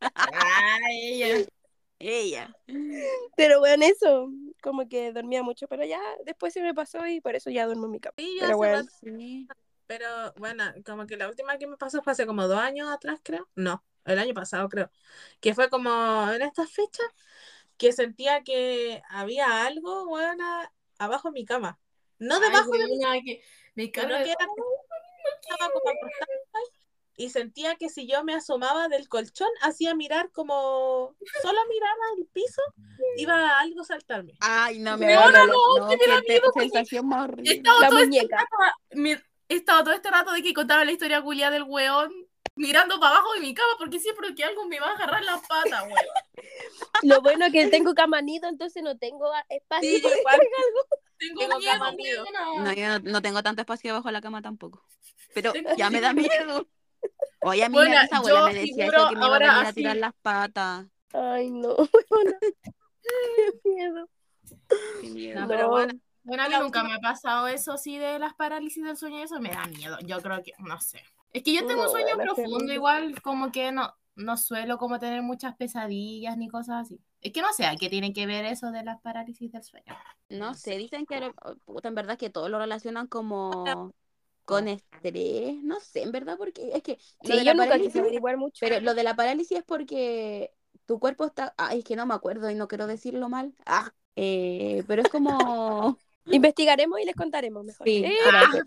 [0.00, 1.46] Ay, ella.
[2.00, 2.54] Ella.
[3.36, 4.28] Pero bueno, eso,
[4.62, 7.86] como que dormía mucho, pero ya después se me pasó y por eso ya duermo
[7.86, 8.14] en mi cama.
[8.18, 8.78] Sí, yo Pero bueno.
[8.78, 9.48] rato, Sí.
[9.86, 13.20] Pero bueno, como que la última que me pasó fue hace como dos años atrás,
[13.22, 13.48] creo.
[13.54, 14.90] No, el año pasado, creo.
[15.40, 17.06] Que fue como en estas fechas
[17.76, 20.44] que sentía que había algo, bueno,
[20.98, 21.78] abajo de mi cama.
[22.18, 22.86] No Ay, debajo de
[23.74, 24.02] mi que
[25.42, 26.34] que era como acostada
[27.16, 32.26] y sentía que si yo me asomaba del colchón, hacía mirar como solo miraba el
[32.26, 32.62] piso,
[33.16, 34.34] iba algo a saltarme.
[34.40, 37.30] Ay, no me Weona, va no, que me da qué miedo porque sensación más
[39.48, 42.12] He estado todo este rato, de que contaba la historia culia del weón
[42.56, 45.40] mirando para abajo de mi cama porque siempre que algo me va a agarrar las
[45.46, 45.98] patas, weón.
[47.02, 50.34] Lo bueno es que tengo cama nido, entonces no tengo espacio Sí, para igual.
[50.40, 50.86] algo.
[51.18, 52.24] Tengo, Tengo miedo, cama nido.
[52.24, 52.64] weona.
[52.64, 54.84] No, yo no, no tengo tanto espacio debajo de la cama tampoco.
[55.34, 56.66] Pero Tengo ya me da miedo.
[57.42, 59.60] Oye, a mí Bueno, mi abuela me decía eso, que me iba a venir a
[59.60, 59.74] así.
[59.74, 60.86] tirar las patas.
[61.12, 61.76] Ay, no.
[63.02, 64.08] Qué miedo.
[65.00, 65.40] Qué miedo.
[65.40, 65.68] No, pero No.
[65.70, 65.92] bueno,
[66.24, 69.18] Bueno, a mí nunca última- me ha pasado eso así de las parálisis del sueño,
[69.22, 69.98] eso me da miedo.
[70.06, 71.02] Yo creo que, no sé.
[71.32, 75.22] Es que yo tengo un sueño profundo, igual como que no, no suelo como tener
[75.22, 77.00] muchas pesadillas ni cosas así.
[77.20, 79.94] Es que no sé, ¿a qué tiene que ver eso de las parálisis del sueño?
[80.28, 81.32] No sé, dicen que
[81.64, 83.94] puta, en verdad que todo lo relacionan como
[84.44, 87.78] con estrés, no sé, en verdad, porque es que lo Sí, de yo la nunca
[87.80, 88.66] quise averiguar mucho.
[88.66, 90.54] pero lo de la parálisis es porque
[90.86, 93.94] tu cuerpo está, ay, es que no me acuerdo y no quiero decirlo mal, ah,
[94.16, 97.86] eh, pero es como, Investigaremos y les contaremos mejor.
[97.86, 98.14] sí, Eh,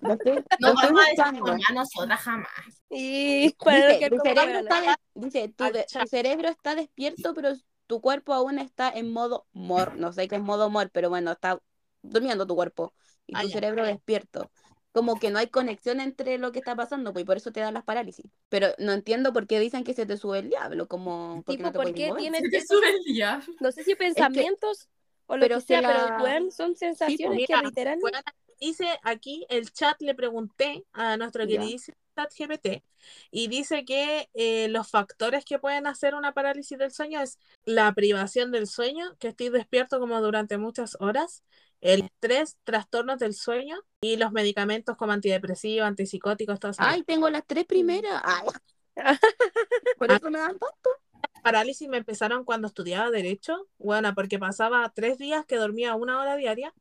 [0.01, 1.45] lo estoy- No vamos a decir buscando.
[1.45, 2.83] jamás, nosotras jamás.
[2.89, 7.53] Y Dice, como cerebro está de- dice, tu, de- tu cerebro está despierto, pero
[7.87, 9.95] tu cuerpo aún está en modo mor.
[9.97, 11.59] No sé qué es modo mor, pero bueno, está
[12.01, 12.93] durmiendo tu cuerpo
[13.25, 13.53] y Ah, tu ya.
[13.55, 14.51] cerebro despierto.
[14.93, 17.59] Como que no hay conexión entre lo que está pasando, pues y por eso te
[17.59, 18.25] dan las parálisis.
[18.49, 21.71] Pero no entiendo por qué dicen que se te sube el diablo, como Tipo, no
[21.71, 23.41] te ¿por qué tienes Se te sube el día.
[23.59, 24.89] no sé si pensamientos
[25.27, 28.19] o lo pero que sea, la- pero weón, son sensaciones mira, que literalmente Bueno,
[28.59, 32.83] dice aquí el chat, le pregunté a nuestro queridísimo chat GPT
[33.29, 37.93] y dice que eh, los factores que pueden hacer una parálisis del sueño es la
[37.93, 41.43] privación del sueño, que estoy despierto como durante muchas horas,
[41.79, 46.81] el estrés, trastornos del sueño y los medicamentos como antidepresivos, antipsicóticos, todo eso.
[46.83, 48.19] Ay, tengo las tres primeras.
[48.25, 48.47] Ay.
[49.99, 50.15] Por Ah.
[50.15, 50.89] eso me dan tanto.
[51.51, 56.35] Parálisis me empezaron cuando estudiaba Derecho, bueno, porque pasaba tres días que dormía una hora
[56.35, 56.73] diaria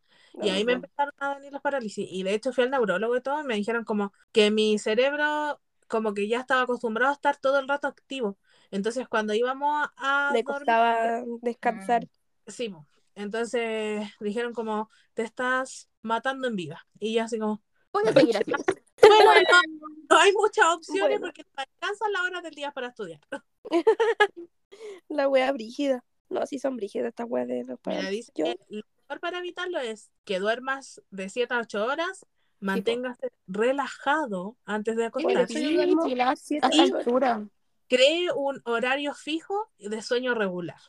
[0.43, 2.07] y ahí me empezaron a venir las parálisis.
[2.11, 5.61] Y de hecho fui al neurólogo y todo, y me dijeron como que mi cerebro
[5.87, 8.39] como que ya estaba acostumbrado a estar todo el rato activo.
[8.73, 12.09] Entonces cuando íbamos a le dormir, costaba descansar.
[12.49, 12.85] sí, po.
[13.15, 16.87] entonces dijeron como te estás matando en vida.
[16.99, 17.63] Y yo así como,
[17.93, 18.53] Voy a seguir así.
[19.01, 21.27] bueno, no, no hay muchas opciones Bueno.
[21.27, 23.21] porque no alcanzan las horas del día para estudiar.
[25.09, 26.05] La wea brígida.
[26.29, 28.27] No, sí son brígidas estas weas de los Mira, parálisis.
[28.27, 32.27] dice Yo- que lo mejor para evitarlo es que duermas de 7 a 8 horas,
[32.59, 37.47] manténgase relajado antes de acostarse, Sí, la- siete, a altura.
[37.89, 40.81] cree un horario fijo de sueño regular.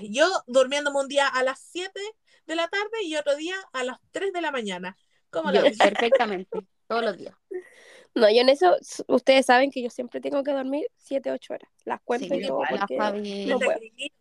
[0.00, 2.00] Yo durmiéndome un día a las 7
[2.46, 4.96] de la tarde y otro día a las 3 de la mañana.
[5.30, 7.34] ¿Cómo la Yo, perfectamente, todos los días.
[8.14, 8.76] No, yo en eso,
[9.08, 11.68] ustedes saben que yo siempre tengo que dormir 7, 8 horas.
[11.84, 13.78] Las cuento Sí, y todo la no puedo.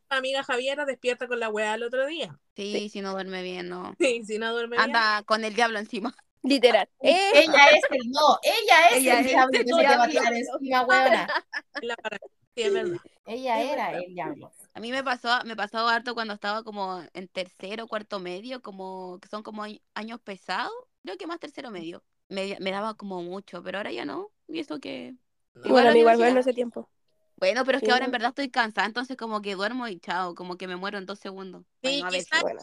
[0.09, 2.37] amiga Javiera despierta con la weá el otro día.
[2.55, 3.93] Sí, si no duerme bien, no.
[3.99, 4.95] Sí, si no duerme bien.
[4.95, 6.15] Anda con el diablo encima.
[6.43, 6.89] Literal.
[7.01, 9.87] Eh, Ella es el no, ella es Ella el es diablo el que se te
[9.87, 10.11] va a diablo.
[10.11, 11.27] tirar encima, weona.
[12.55, 12.97] sí, es verdad.
[13.25, 14.03] Ella Es era verdad.
[14.05, 14.51] el diablo.
[14.73, 19.19] A mí me pasó, me pasó harto cuando estaba como en tercero, cuarto medio, como
[19.19, 20.73] que son como añ- años pesados.
[21.03, 22.03] Creo que más tercero medio.
[22.33, 24.31] Me, me daba como mucho, pero ahora ya no.
[24.47, 25.15] Y eso que.
[25.63, 26.37] bueno, a mí igual fue en universidad.
[26.37, 26.89] ese tiempo.
[27.37, 29.99] Bueno, pero es que Sí, ahora en verdad estoy cansada, entonces como que duermo y
[29.99, 31.63] chao, como que me muero en dos segundos.
[31.81, 32.27] Sí, Bueno, a veces.
[32.29, 32.61] quizás Bueno,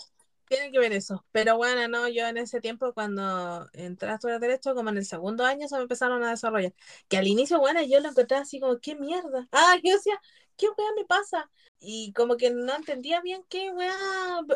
[0.48, 1.24] Tiene que ver eso.
[1.32, 5.44] Pero bueno, no, yo en ese tiempo cuando entré a Derecho, como en el segundo
[5.44, 6.72] año se me empezaron a desarrollar.
[7.08, 9.48] Que al inicio, bueno, yo lo encontré así como, ¿qué mierda?
[9.52, 10.20] Ah, yo decía,
[10.56, 11.50] ¿qué weá me pasa?
[11.78, 13.94] Y como que no entendía bien qué weá,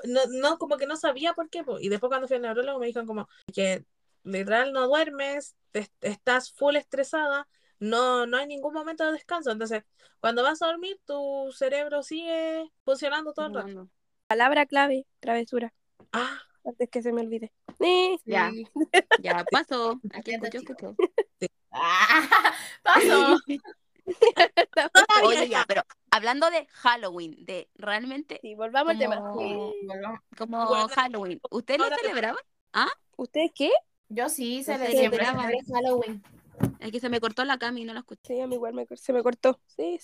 [0.05, 1.65] no, no, como que no sabía por qué.
[1.81, 3.85] Y después cuando fui al neurólogo me dijeron como que
[4.25, 7.47] literal no duermes, te- estás full estresada,
[7.79, 9.51] no, no hay ningún momento de descanso.
[9.51, 9.85] Entonces,
[10.21, 13.89] cuando vas a dormir, tu cerebro sigue funcionando todo el rato.
[14.27, 15.73] Palabra clave, travesura.
[16.13, 17.53] Ah, Antes que se me olvide.
[17.81, 18.51] Eh, Ya.
[18.51, 18.67] Sí.
[19.21, 20.01] Ya, pasó.
[20.13, 20.73] Aquí escuchó, chico.
[20.73, 20.97] escuchó.
[21.71, 23.37] Ah, pasó.
[25.25, 29.17] Oye, ya, pero hablando de Halloween, de realmente Sí, volvamos al tema.
[29.17, 32.43] como, Halloween, ¿ustedes lo celebraban?
[33.17, 33.71] ¿Ustedes qué?
[34.09, 35.35] Yo sí, se No le celebra
[35.73, 36.23] Halloween.
[36.79, 38.35] Es que se me cortó la cama y no la escuché.
[38.35, 39.59] Sí, a mí igual me, se me cortó.
[39.77, 39.99] Sí.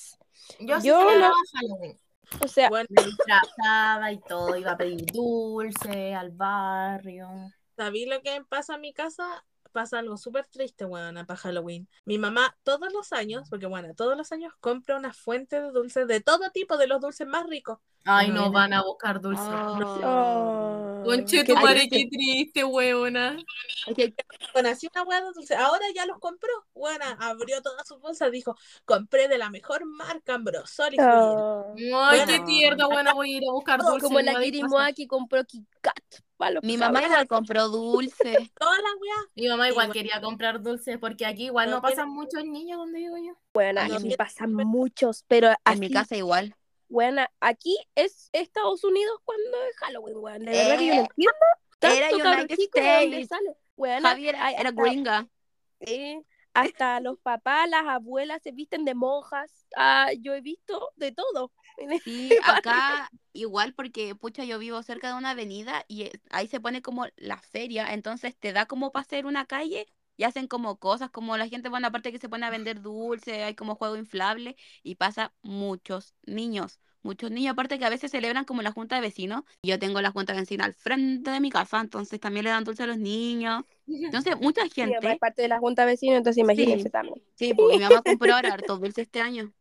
[0.59, 1.99] Yo sí Yo celebraba no- Halloween.
[2.41, 2.87] O sea, bueno.
[2.91, 7.29] Me disfrazaba y todo, iba a pedir dulce al barrio.
[7.77, 9.45] ¿Sabí lo que pasa en mi casa?
[9.73, 11.89] Pasa algo súper triste, weona, para Halloween.
[12.05, 16.07] Mi mamá todos los años, porque bueno, todos los años compra una fuente de dulces
[16.09, 17.79] de todo tipo, de los dulces más ricos.
[18.05, 19.43] Ay, No van a buscar dulce.
[19.43, 21.97] oh, Conche tu madre, triste.
[21.99, 23.37] qué triste, weona.
[24.53, 25.57] Bueno, así una hueá de dulces.
[25.57, 26.51] Ahora ya los compró.
[26.75, 30.97] Bueno, abrió todas sus bolsas, dijo, compré de la mejor marca Ambrosoli.
[31.01, 31.75] Oh.
[31.77, 32.25] Ay, Bueno.
[32.27, 34.01] qué tierna, bueno, voy a ir a buscar dulce.
[34.07, 35.67] Como la Kirimoa que compró Kit
[36.63, 38.51] Mi mamá igual compró dulce.
[38.59, 39.27] Todas las weas.
[39.35, 39.93] Mi mamá igual Igual.
[39.93, 43.35] quería comprar dulces porque aquí igual No pasan muchos niños donde vivo yo.
[43.53, 46.55] Bueno, aquí pasan muchos, pero En mi casa igual.
[46.89, 50.45] Bueno, aquí es Estados Unidos cuando es Halloween, weón.
[50.45, 51.07] De verdad que yo no Eh.
[51.09, 51.33] entiendo.
[51.83, 53.29] Era United cabro chico, ¿de dónde States.
[53.29, 54.01] sale?
[54.03, 55.29] Javier era gringa.
[55.81, 56.21] eh,
[56.55, 59.67] hasta los papás, las abuelas se visten de monjas.
[59.77, 61.53] Ah, yo he visto de todo.
[62.05, 66.61] Sí, acá igual porque, pucha, yo vivo cerca de una avenida y eh, ahí se
[66.61, 69.87] pone como la feria, entonces te da como para hacer una calle
[70.17, 73.45] y hacen como cosas, como la gente, bueno, aparte que se pone a vender dulce,
[73.45, 78.45] hay como juego inflable y pasa muchos niños, muchos niños, aparte que a veces celebran
[78.45, 81.41] como la junta de vecinos, y yo tengo la junta de vecinos al frente de
[81.41, 85.01] mi casa, entonces también le dan dulce a los niños, entonces mucha Mi mamá es
[85.03, 86.91] gente, parte de la junta vecina, entonces imagínense Sí.
[86.91, 87.23] también.
[87.35, 89.53] sí, porque mi mamá compró ahora hartos dulces este año.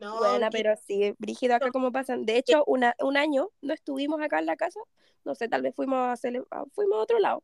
[0.00, 2.26] No, Buena, que- pero sí, brígido acá como pasan.
[2.26, 4.78] De hecho, una, un año no estuvimos acá en la casa.
[5.24, 7.42] No sé, tal vez fuimos a, cele- a- fuimos a otro lado.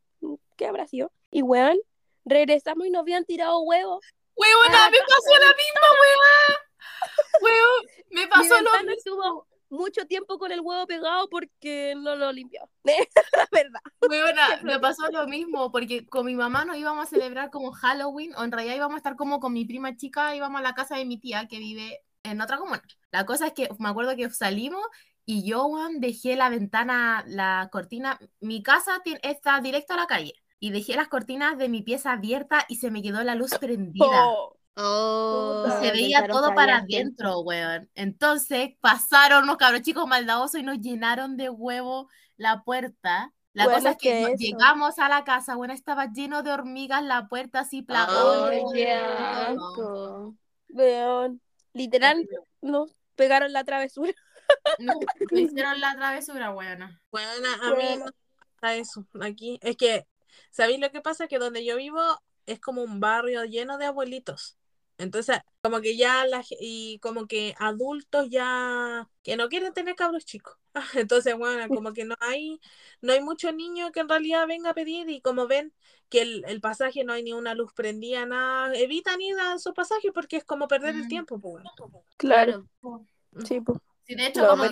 [0.59, 1.11] ¿Qué habrá sido?
[1.31, 1.79] Y weón,
[2.27, 4.05] regresamos y nos habían tirado huevos.
[4.37, 6.64] Huevona, me pasó la misma, weá.
[7.43, 8.93] Huevón, me pasó lo mismo.
[8.93, 12.61] estuvo mucho tiempo con el huevo pegado porque no lo limpió.
[12.85, 12.93] la
[13.53, 13.81] verdad.
[14.01, 18.35] Huevona, me pasó lo mismo, porque con mi mamá nos íbamos a celebrar como Halloween,
[18.37, 20.97] o en realidad íbamos a estar como con mi prima chica, íbamos a la casa
[20.97, 22.83] de mi tía que vive en otra comuna.
[23.11, 24.83] La cosa es que me acuerdo que salimos
[25.27, 25.69] y yo,
[25.99, 30.95] dejé la ventana, la cortina, mi casa tie- está directo a la calle, y dejé
[30.97, 34.27] las cortinas de mi pieza abierta y se me quedó la luz prendida.
[34.27, 37.89] Oh, Oh, se veía todo para adentro, weón.
[37.95, 43.33] Entonces pasaron unos cabros chicos maldadosos y nos llenaron de huevo la puerta.
[43.53, 47.29] La Bueno, cosa es que, llegamos a la casa, bueno, estaba lleno de hormigas la
[47.29, 48.49] puerta así plagada.
[48.49, 48.97] Ay, Oh, qué
[49.55, 49.65] no.
[49.69, 50.35] asco.
[50.71, 51.41] weón.
[51.73, 52.29] Literal,
[52.61, 54.13] nos pegaron la travesura.
[54.79, 54.93] No,
[55.31, 57.01] me hicieron la travesura, weona.
[57.11, 57.29] Bueno,
[57.63, 58.07] a mí Bueno.
[58.61, 59.59] pasa eso aquí.
[59.63, 60.07] Es que,
[60.51, 61.29] ¿sabéis lo que pasa?
[61.29, 62.01] Que donde yo vivo
[62.47, 64.59] es como un barrio lleno de abuelitos.
[64.99, 70.25] Entonces, como que ya la, y como que adultos ya que no quieren tener cabros
[70.25, 70.57] chicos.
[70.95, 72.61] Entonces, bueno, como que no hay,
[73.01, 75.73] no hay mucho niño que en realidad venga a pedir y como ven
[76.09, 79.75] que el, el pasaje no hay ni una luz prendida, nada, evitan ir a su
[79.75, 81.09] pasaje porque es como perder el Mm.
[81.09, 81.55] tiempo, pues.
[81.55, 81.71] bueno.
[82.17, 82.69] Claro,
[83.45, 83.79] sí, pues.
[84.07, 84.65] Sí, de hecho, No, como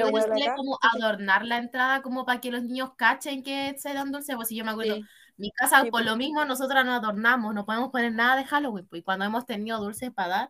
[0.54, 4.36] como adornar la entrada como para que los niños cachen que se dan dulce.
[4.36, 5.08] Pues si yo me acuerdo, Sí.
[5.36, 6.06] Mi casa Sí, por pues.
[6.06, 8.86] lo mismo nosotras no adornamos, no podemos poner nada de Halloween.
[8.88, 10.48] Pues, y cuando hemos tenido dulces para dar,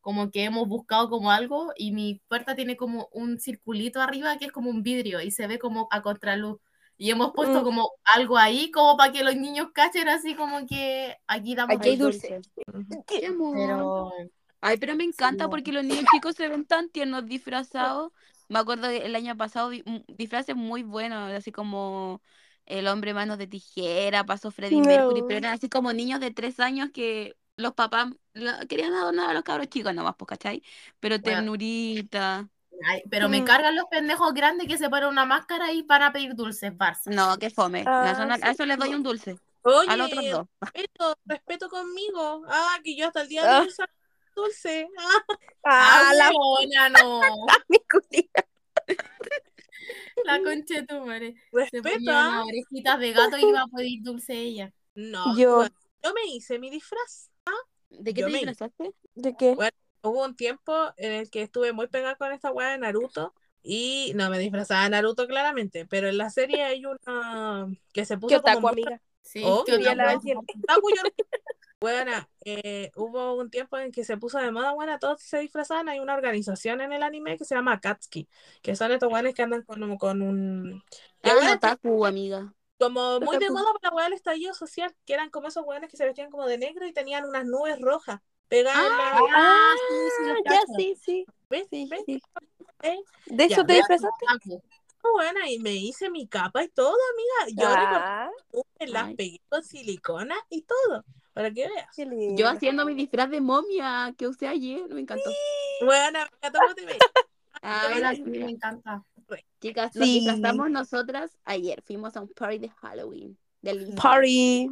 [0.00, 4.46] como que hemos buscado como algo y mi puerta tiene como un circulito arriba que
[4.46, 6.58] es como un vidrio y se ve como a contraluz.
[6.96, 7.64] Y hemos puesto Mm.
[7.64, 11.90] como algo ahí como para que los niños cachen así como que aquí damos Aquí
[11.90, 12.40] hay dulce.
[12.66, 13.04] dulce.
[13.06, 13.54] Qué amor.
[13.56, 14.12] Pero
[14.62, 15.50] Ay, pero me encanta no.
[15.50, 18.12] porque los niños chicos se ven tan tiernos disfrazados.
[18.48, 22.20] Me acuerdo que el año pasado un- disfraces muy buenos, así como
[22.78, 25.46] el hombre manos de tijera, pasó Freddie Mercury, pero No.
[25.48, 29.42] eran así como niños de tres años que los papás la- querían adornar a los
[29.42, 30.62] cabros chicos nomás, pues, ¿cachai?
[31.00, 31.36] Pero Bueno.
[31.38, 32.48] ternurita.
[32.88, 33.44] ay, pero me Mm.
[33.44, 37.06] cargan los pendejos grandes que se ponen una máscara y van a pedir dulces, Barça.
[37.14, 37.84] No, qué fome.
[37.86, 39.36] Ah, a, eso, no- a eso les doy un dulce.
[39.62, 40.46] Oye, A los otros dos.
[40.74, 42.42] respeto, respeto conmigo.
[42.48, 43.60] Ah, que yo hasta el día Ah.
[43.60, 43.92] de hoy saco
[44.34, 44.88] dulce.
[44.98, 45.24] Ah,
[45.64, 47.20] Ah, Ah, la huevona, no.
[50.24, 51.34] La concha de tu madre.
[51.70, 52.44] Se ponía ah.
[52.44, 54.72] orejitas de gato y iba a pedir dulce ella.
[54.94, 57.30] No, Yo- bueno, yo me hice mi disfraz.
[57.90, 58.92] ¿De qué Yo te me- disfrazaste?
[59.14, 59.54] ¿De qué?
[59.54, 59.72] Bueno,
[60.02, 63.34] Hubo un tiempo en el que estuve muy pegada con esta weá de Naruto.
[63.62, 68.14] Y no me disfrazaba de Naruto claramente, pero en la serie hay una que se
[68.14, 69.02] ¿Qué puso otaku, como amiga?
[69.20, 70.40] Sí, Oh, otra la yo
[71.98, 75.38] no- Buena, eh, hubo un tiempo en que se puso de moda, buena, todos se
[75.38, 75.88] disfrazaban.
[75.88, 78.28] Hay una organización en el anime que se llama Akatsuki,
[78.62, 80.82] que son estos weones que andan con, con un.
[81.22, 82.52] Ah, otaku, amiga.
[82.78, 85.96] como muy de moda para la del estallido social, que eran como esos weones que
[85.96, 89.04] se vestían como de negro y tenían unas nubes rojas pegadas la.
[89.34, 91.28] Ah, sí, sí, ya, sí, sí.
[91.48, 91.68] ¿Ves?
[91.70, 92.04] sí, ¿Ves?
[92.06, 92.20] sí.
[92.82, 92.96] ¿Eh?
[93.26, 94.26] ¿De Ya, eso te disfrazaste?
[95.02, 97.56] Buena y me hice mi capa y todo, amiga.
[97.58, 98.30] Yo Ah,
[98.80, 101.86] me las pegué con silicona y todo, para que veas.
[101.94, 102.36] qué lindo.
[102.40, 105.30] Yo haciendo mi disfraz de momia que usé ayer, me encantó.
[105.84, 106.98] Buena, amiga, ¿cómo te ves?
[107.62, 109.04] Ah, Ay, bueno, sí, me encanta.
[109.60, 110.20] Chicas, nos Sí.
[110.20, 111.82] disfrazamos nosotras ayer.
[111.82, 113.36] Fuimos a un party de Halloween.
[113.60, 114.70] Del Party.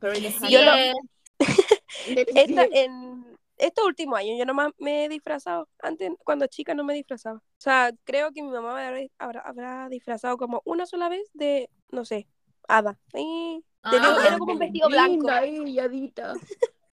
[0.00, 0.92] party de Sí, Yo lo- eh,
[2.06, 5.68] Del- Esta, en estos últimos años yo nomás me he disfrazado.
[5.80, 7.38] Antes, cuando chica, no me disfrazaba.
[7.38, 11.30] O sea, creo que mi mamá me habrá, habrá, habrá disfrazado como una sola vez
[11.32, 12.28] de, no sé,
[12.68, 12.98] hada.
[13.14, 15.12] Y tenía- Ah, era como un vestido blanco.
[15.42, 16.34] Linda, ella, Adita.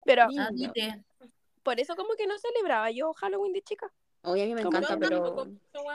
[0.06, 0.28] Pero
[1.64, 3.92] por eso como que no celebraba yo Halloween de chica.
[4.24, 5.24] Oye, a mí me Como encanta, pero...
[5.24, 5.48] tampoco,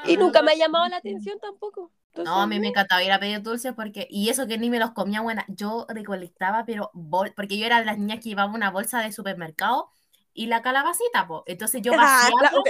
[0.06, 1.92] Y nunca me ha llamado la atención tampoco.
[2.14, 4.78] No, a mí me encantaba ir a pedir dulces porque, y eso que ni me
[4.78, 8.52] los comía buena, yo recolectaba, pero bol, porque yo era de las niñas que llevaba
[8.54, 9.90] una bolsa de supermercado
[10.32, 11.42] y la calabacita, po.
[11.46, 12.64] Entonces yo Ah, vaciaba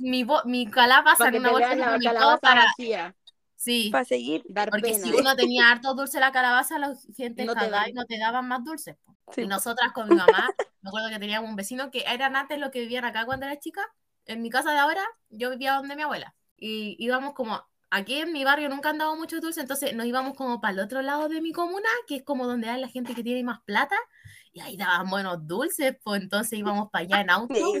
[0.00, 3.14] mi, bo- mi calabaza en que una bolsa de supermercado calabaza para, vacía.
[3.60, 4.42] Sí, Para seguir.
[4.48, 5.04] Dar porque pena.
[5.04, 8.18] si uno tenía harto dulce en la calabaza, la gente No te y no te
[8.18, 8.96] daban más dulces.
[9.34, 10.48] Sí, Y nosotras con mi mamá,
[10.80, 13.58] me acuerdo que teníamos un vecino que eran antes los que vivían acá cuando era
[13.58, 13.82] chica.
[14.24, 16.34] En mi casa de ahora, yo vivía donde mi abuela.
[16.56, 20.34] Y íbamos como, aquí en mi barrio nunca han dado mucho dulce, entonces nos íbamos
[20.36, 23.14] como para el otro lado de mi comuna, que es como donde hay la gente
[23.14, 23.96] que tiene más plata.
[24.52, 27.72] Y ahí daban buenos dulces, pues entonces íbamos para allá en auto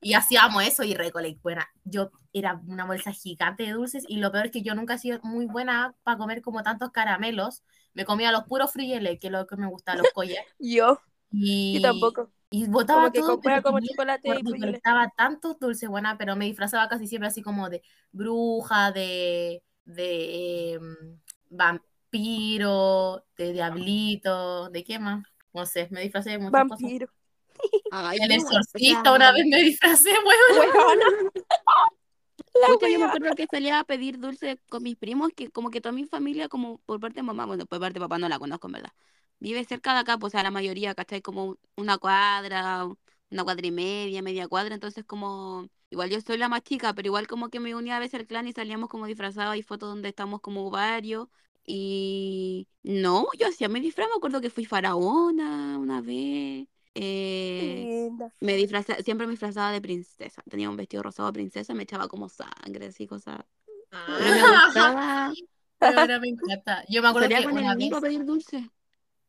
[0.00, 1.40] y hacíamos eso y recolecté.
[1.42, 4.94] Buena, yo era una bolsa gigante de dulces y lo peor es que yo nunca
[4.94, 7.62] he sido muy buena para comer como tantos caramelos.
[7.94, 10.44] Me comía los puros frieles, que es lo que me gusta, los collares.
[10.58, 10.98] Yo,
[11.30, 12.30] Y, yo tampoco.
[12.50, 14.80] Y botaba Como que todo, pero como chocolate y
[15.16, 21.18] tantos dulces, buena, pero me disfrazaba casi siempre así como de bruja, de, de em,
[21.48, 25.24] vampiro, de diablito, ¿de qué más?
[25.52, 26.80] No sé, me disfracé de muchas cosas.
[26.80, 27.08] Vampiro.
[27.90, 30.10] Ay, El exorcista o sea, una vez me disfracé.
[30.58, 31.04] Huevona.
[32.60, 35.70] La Pucha, yo me acuerdo que salía a pedir dulce con mis primos, que como
[35.70, 38.28] que toda mi familia, como por parte de mamá, bueno, por parte de papá no
[38.28, 38.92] la conozco, en verdad.
[39.38, 41.22] Vive cerca de acá, pues a la mayoría, ¿cachai?
[41.22, 42.86] Como una cuadra,
[43.30, 47.06] una cuadra y media, media cuadra, entonces como, igual yo soy la más chica, pero
[47.06, 49.88] igual como que me unía a veces al clan y salíamos como disfrazados, hay fotos
[49.88, 51.28] donde estamos como varios,
[51.66, 57.90] y no, yo hacía mi disfraz, me acuerdo que fui faraona una vez, eh,
[58.40, 60.42] me disfrazaba, siempre me disfrazaba de princesa.
[60.50, 63.40] Tenía un vestido rosado de princesa, me echaba como sangre, así, cosas.
[64.16, 65.32] Pero me Ah, gustaba.
[65.80, 66.84] Ahora me encanta.
[66.88, 68.70] Yo me acuerdo Salía que con una el Nico vez a pedir dulce.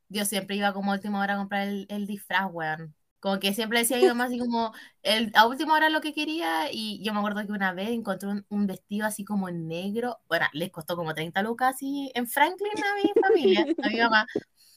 [0.10, 2.96] yo siempre iba como última hora a comprar el, el disfraz, weón.
[3.24, 6.71] Como que siempre decía mi mamá así como el, a última hora lo que quería
[6.71, 10.19] y yo me acuerdo que una vez encontré un, un vestido así como en negro.
[10.28, 14.28] Bueno, les costó como 30 lucas así en Franklin a mi familia, a mi mamá.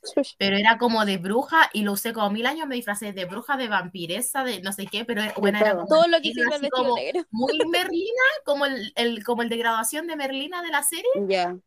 [0.38, 3.56] Pero era como de bruja y lo usé como mil años, me disfracé de bruja,
[3.56, 5.78] de vampiresa, de no sé qué, pero bueno, era todo.
[5.78, 7.24] como Todo lo que vestido como negro.
[7.30, 11.10] muy Merlina, como el, el- como el de graduación de Merlina de la serie.
[11.14, 11.58] Ya,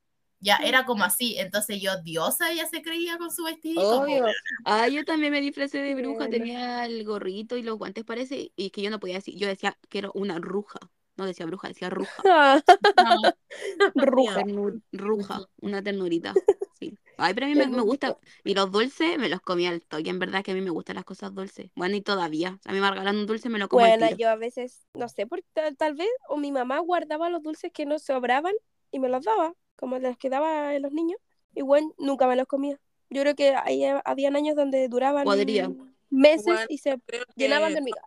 [0.42, 4.02] Ya era como así, entonces yo, diosa, ella se creía con su vestidito.
[4.02, 4.26] obvio.
[4.66, 6.32] Ah, yo también me disfracé de bruja, Bueno.
[6.32, 9.78] tenía el gorrito y los guantes, parece, y que yo no podía decir, yo decía
[9.90, 10.80] que era una ruja.
[11.18, 12.24] No decía bruja, decía ruja.
[12.26, 12.78] Ah, po.
[13.96, 14.42] Ruja.
[14.42, 16.34] Ternur- ruja, una ternurita.
[16.80, 16.98] Sí.
[17.18, 18.18] Ay, pero a mí me, me gusta.
[18.46, 20.10] Y los dulces me los comía al toque.
[20.10, 21.70] En verdad que a mí me gustan las cosas dulces.
[21.76, 22.58] Bueno, y todavía.
[22.64, 24.18] A mí me regalan un dulce, me lo como al Bueno, tiro.
[24.18, 27.72] yo a veces, no sé, por, tal, tal vez, o mi mamá guardaba los dulces
[27.74, 28.54] que no sobraban
[28.92, 31.19] y me los daba, como los que daba a los niños.
[31.55, 32.80] Igual nunca me los comía.
[33.09, 35.69] Yo creo que ahí ha- habían años donde duraban Podría.
[36.09, 36.99] meses Bueno, y se
[37.36, 38.01] llenaban de miga.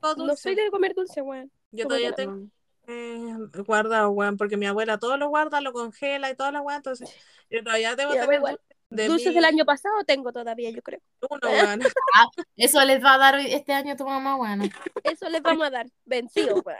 [0.00, 1.50] tengo No soy de comer dulce, weón.
[1.70, 2.48] Yo todavía tengo
[2.88, 3.34] eh,
[3.66, 7.14] guardado, weón, porque mi abuela todo lo guarda, lo congela y toda la weón, entonces
[7.50, 8.54] yo todavía debo Ya, tener igual.
[8.54, 11.00] dulce de Dulces del año pasado tengo todavía, yo creo.
[11.28, 11.80] uno, weón.
[12.56, 14.64] Eso les va a dar hoy- este año a tu mamá, bueno.
[15.04, 15.86] Eso les vamos a dar.
[16.06, 16.78] Vencido, weón.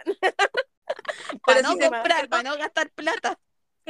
[1.45, 3.39] Para Pero no comprar, para no gastar plata.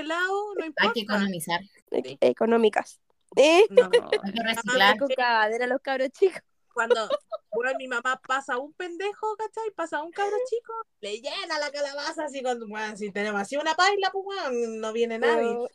[0.05, 3.01] No Hay que economizar, E- Económicas.
[3.37, 3.65] ¿Eh?
[3.71, 3.83] No,
[4.25, 4.99] hay que reciclar.
[4.99, 6.41] Con cagadera los cabros chicos.
[6.73, 7.09] cuando
[7.51, 9.71] weón, mi mamá pasa un pendejo, ¿cachai?
[9.75, 13.75] Pasa un cabro chico, le llena la calabaza así con, weón, si tenemos así una
[13.75, 15.55] paila, pues no viene nadie.
[15.55, 15.67] No,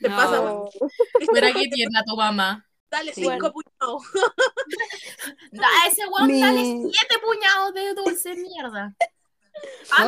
[0.00, 0.16] Te No.
[0.16, 0.64] pasa, no.
[1.32, 2.64] Mira qué tierna tu mamá.
[2.90, 3.22] dale Sí.
[3.24, 4.02] cinco puñados.
[5.84, 8.94] A ese weón, dale Mi- siete puñados de dulce mierda.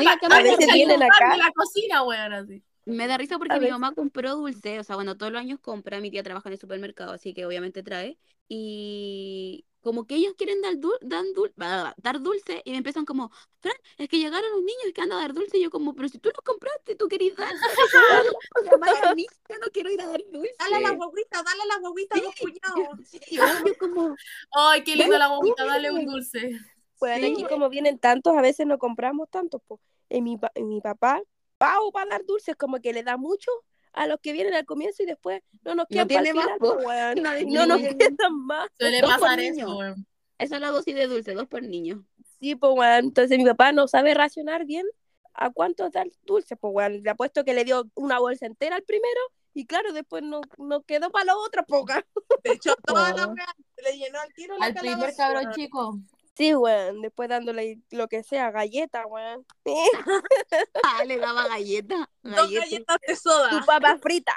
[0.01, 1.33] Y acá me a veces vienen acá.
[1.33, 2.63] de la cocina, weón, así.
[2.87, 6.01] Me da risa porque mi mamá compró dulce, o sea, bueno, todos los años compra,
[6.01, 10.61] mi tía trabaja en el supermercado, así que obviamente trae, y como que ellos quieren
[10.61, 11.53] dar, dul- dan dul-
[11.97, 13.31] dar dulce y me empiezan como,
[13.61, 16.09] Fran, es que llegaron los niños que andan a dar dulce, y yo como, pero
[16.09, 17.53] si tú los compraste, tú querías dar,
[19.49, 20.55] yo no quiero ir a dar dulce.
[20.59, 23.09] Dale a la guaguita, dale a la guaguita dos puñados.
[23.09, 24.15] Sí, yo como,
[24.53, 26.59] Ay, qué lindo la boquita, dale un dulce.
[27.01, 27.33] Bueno, Sí.
[27.33, 29.61] aquí como vienen tantos, a veces no compramos tantos.
[29.67, 29.81] po.
[30.09, 31.21] Y mi, pa- y mi papá,
[31.59, 33.51] pavo para dar dulces, como que le da mucho
[33.93, 36.59] a los que vienen al comienzo y después no nos quedan tiene el más, final,
[36.59, 36.73] po.
[36.75, 37.15] weón.
[37.49, 38.69] No, no nos quedan más.
[38.79, 39.83] Suele Dos pasar niño.
[39.83, 39.95] eso,
[40.39, 42.05] esa es la dosis de dulce, dos por niño.
[42.41, 42.99] Sí, pues.
[42.99, 44.85] Entonces mi papá no sabe racionar bien
[45.33, 47.03] a cuántos dar dulces, pues, weón.
[47.03, 49.21] Le apuesto que le dio una bolsa entera al primero
[49.57, 52.05] y claro, después no, no quedó para los otros, poca.
[52.43, 53.33] De hecho, toda la Oh.
[53.35, 53.47] weá
[53.85, 55.99] le llenó al tiro la Al primer cabrón chico.
[56.37, 57.01] Sí, weón.
[57.03, 59.47] Después dándole lo que sea, galleta, weón.
[60.83, 62.61] Ah, le daba galleta, Dos galleta.
[62.65, 63.51] galletas de soda.
[63.51, 64.35] Tu papa frita.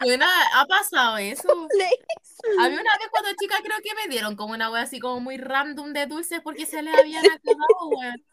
[0.00, 1.48] Bueno, ha pasado eso.
[1.78, 5.00] Le- A mí una vez cuando chica creo que me dieron como una wea así
[5.00, 8.24] como muy random de dulces porque se les habían acabado, weón.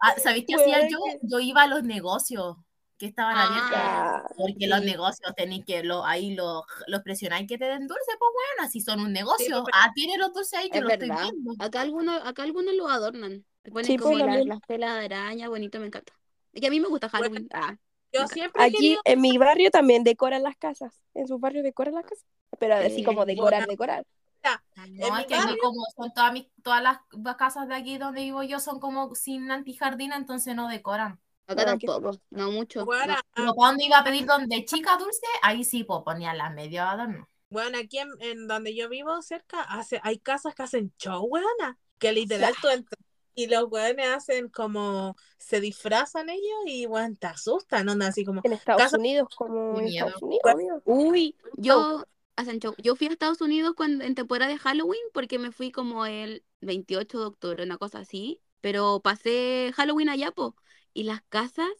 [0.00, 0.98] Ah, ¿Sabéis qué hacía yo?
[1.22, 2.56] Yo iba a los negocios
[3.02, 3.72] que estaban Ah, abiertos.
[3.74, 8.12] Ah, Porque los negocios tenéis que lo, ahí los, los presionáis que te den dulce,
[8.16, 9.62] pues bueno, así son un negocio.
[9.64, 11.24] pues, ah, tienen los dulces ahí, yo Es lo estoy verdad.
[11.24, 11.52] viendo.
[11.58, 13.44] Acá algunos, acá algunos lo adornan.
[13.64, 14.48] Le ponen Sí, como pues, la- también.
[14.50, 16.12] las telas de araña, bonito, me encanta.
[16.52, 17.48] Es que a mí me gusta Halloween.
[17.52, 17.74] Ah,
[18.12, 21.02] Yo siempre he Aquí querido- en mi barrio también decoran las casas.
[21.14, 22.24] En sus barrios decoran las casas.
[22.60, 23.70] Pero así Eh, como decorar, bueno.
[23.72, 24.06] decorar.
[24.44, 26.98] No, En es mi que barrio- como son todas, mis, todas las
[27.36, 31.18] casas de aquí donde vivo yo son como sin antijardina, entonces no decoran.
[31.46, 32.84] Acá tampoco, no mucho.
[32.84, 33.54] Bueno, no.
[33.54, 37.28] Cuando iba a pedir donde chica dulce, ahí sí, pues ponía las medio adorno.
[37.50, 41.78] Bueno, aquí en, en donde yo vivo cerca, hace, hay casas que hacen show, weona.
[41.98, 42.98] Que literal tú entras
[43.34, 48.40] y los weones hacen como, se disfrazan ellos y weón, te asustan, onda así como,
[48.44, 50.06] En Estados Casa- Unidos, como en miedo.
[50.06, 50.82] Estados Unidos.
[50.84, 52.04] Uy, yo
[52.36, 52.74] hacen show.
[52.78, 56.44] Yo fui a Estados Unidos cuando, en temporada de Halloween porque me fui como el
[56.60, 58.40] 28 de octubre, una cosa así.
[58.60, 60.54] Pero pasé Halloween allá, po.
[60.94, 61.70] Y las casas,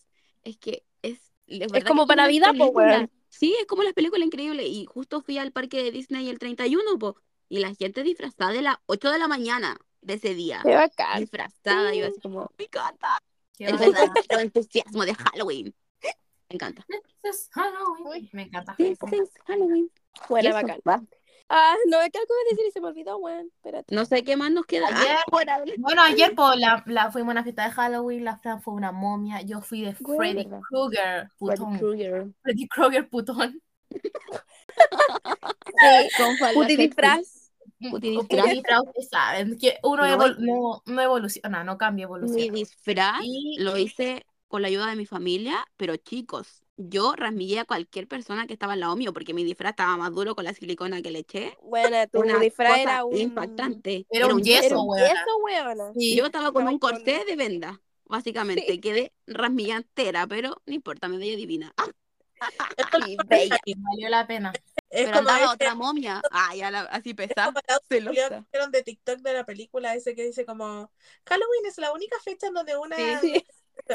[0.44, 1.32] es que es.
[1.46, 2.96] Es, como para Navidad, po, películas.
[2.98, 3.10] weón.
[3.28, 4.66] Sí, es como las películas increíbles.
[4.68, 7.16] Y justo fui al parque de Disney el 31, po.
[7.48, 10.60] Y la gente disfrazada de las 8 de la mañana de ese día.
[10.62, 11.20] Qué bacán.
[11.20, 13.18] Disfrazada, yo así como, me encanta.
[13.56, 15.74] Qué El entusiasmo de Halloween.
[16.02, 16.84] Me encanta.
[17.22, 18.28] This is Halloween.
[18.32, 18.74] Me encanta.
[18.76, 19.90] This is Halloween.
[20.14, 20.80] Eso, bacán.
[20.86, 21.02] va.
[21.54, 23.50] Ah, no, ¿qué algo iba a decir y se me olvidó, weón.
[23.54, 23.94] Espérate.
[23.94, 24.86] No sé qué más nos queda.
[24.88, 25.62] Ayer- Ah.
[25.78, 28.90] Bueno, ayer pues, la, la, fuimos a una fiesta de Halloween, la Fran fue una
[28.90, 30.48] momia, yo fui de Güey, Freddy.
[30.70, 32.34] Krueger, Freddy putón.
[32.42, 33.62] Freddy Krueger, putón.
[36.16, 37.50] Con falda Puti disfraz.
[37.90, 38.46] Puti disfraz.
[38.56, 42.52] ustedes saben que uno No, evol- no, no evoluciona, no cambia, Mi evoluciona.
[42.54, 47.64] disfraz Y lo hice con la ayuda de mi familia, pero chicos, yo rasmillé a
[47.64, 50.54] cualquier persona que estaba al lado mío porque mi disfraz estaba más duro con la
[50.54, 51.56] silicona que le eché.
[51.62, 53.16] Buena, tu Una disfraz era un...
[53.16, 54.06] impactante.
[54.10, 57.80] Era un yeso, Era un yeso, sí, Yo estaba con un con- corsé de venda,
[58.04, 58.66] básicamente.
[58.68, 58.80] Sí.
[58.80, 61.72] Quedé rasmilla entera, pero no importa, me veía divina.
[62.42, 62.48] Ah,
[63.28, 63.56] bella.
[63.76, 64.52] valió la pena.
[64.90, 66.20] es pero como andaba ese otra momia.
[66.32, 67.52] Ah, ya la- así pesada.
[67.88, 70.90] hicieron de TikTok de la película ese que dice como
[71.24, 73.44] Halloween es la única fecha en donde una Sí, Sí.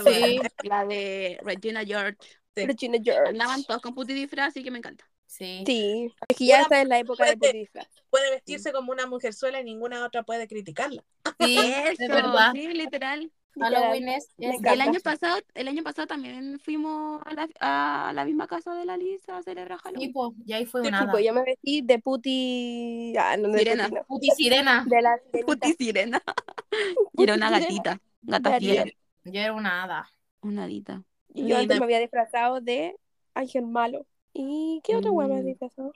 [0.06, 2.18] Sí, La de Regina George.
[2.62, 2.68] Sí.
[2.68, 3.30] Regina George.
[3.30, 5.10] Andaban todos con puti disfraz, así que me encanta.
[5.26, 5.64] sí.
[5.66, 6.14] Sí.
[6.28, 7.88] Es que ya Una está en la época de puede- puti disfraz.
[8.10, 11.04] puede vestirse como una mujerzuela y ninguna otra puede criticarla.
[11.40, 11.58] Sí,
[11.94, 12.52] es Eso, verdad.
[12.54, 13.32] sí, literal.
[13.60, 14.28] Halloween es.
[14.38, 18.86] El año pasado, el año pasado también fuimos a la, a la misma casa de
[18.86, 20.14] la Lisa a celebrar Halloween.
[20.14, 21.10] po, y ahí fue Sí, nada.
[21.12, 23.16] pues yo me vestí de puti...
[23.18, 23.86] Ah, no, de Sirena.
[23.86, 24.04] puti, no.
[24.06, 24.86] Puti sirena.
[24.88, 25.46] De la sirenita.
[25.48, 26.24] Puti sirena.
[27.14, 28.00] Y era una gatita.
[28.22, 28.96] Gata fiel.
[29.24, 30.08] Yo era una hada.
[30.42, 31.04] Una hadita.
[31.38, 32.96] Y yo antes me había disfrazado de
[33.34, 34.06] Ángel Malo.
[34.34, 35.38] ¿Y qué otra hueá me Mm.
[35.40, 35.94] había disfrazado?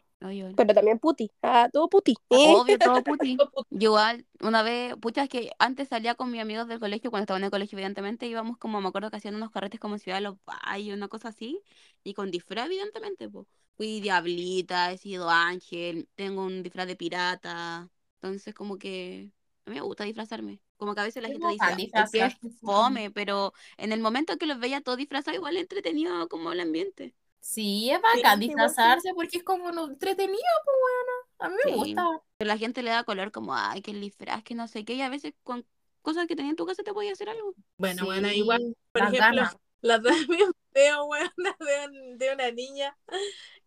[0.55, 1.31] Pero también puti.
[1.41, 2.15] Ah, todo puti.
[2.29, 3.37] Obvio, todo puti.
[3.69, 7.23] Yo igual, una vez, pucha, es que antes salía con mis amigos del colegio, cuando
[7.23, 9.99] estaba en el colegio, evidentemente, íbamos como, me acuerdo que hacían unos carretes como en
[9.99, 11.61] Ciudad de los Valles, una cosa así,
[12.03, 13.47] y con disfraz, evidentemente, pues.
[13.77, 17.89] Fui diablita, he sido ángel, tengo un disfraz de pirata,
[18.21, 19.31] entonces como que
[19.65, 20.59] a mí me gusta disfrazarme.
[20.81, 24.35] Como que a veces la gente dice, "Ay, que es fome, pero en el momento
[24.39, 27.13] que los veía todos disfrazados, igual es entretenido como el ambiente.
[27.39, 28.75] Sí, es bacán Sí, igual sí.
[28.77, 31.11] disfrazarse porque es como no, entretenido, pues bueno.
[31.37, 31.77] A mí me Sí.
[31.93, 32.03] gusta.
[32.39, 34.93] Pero la gente le da color como, ay, que el disfraz, que no sé qué,
[34.95, 35.67] y a veces con
[36.01, 37.53] cosas que tenía en tu casa te podía hacer algo.
[37.77, 39.57] Bueno, Sí, bueno, igual, por ejemplo, ganas.
[39.81, 42.97] La otra vez vi un video, weona, de, un- de una niña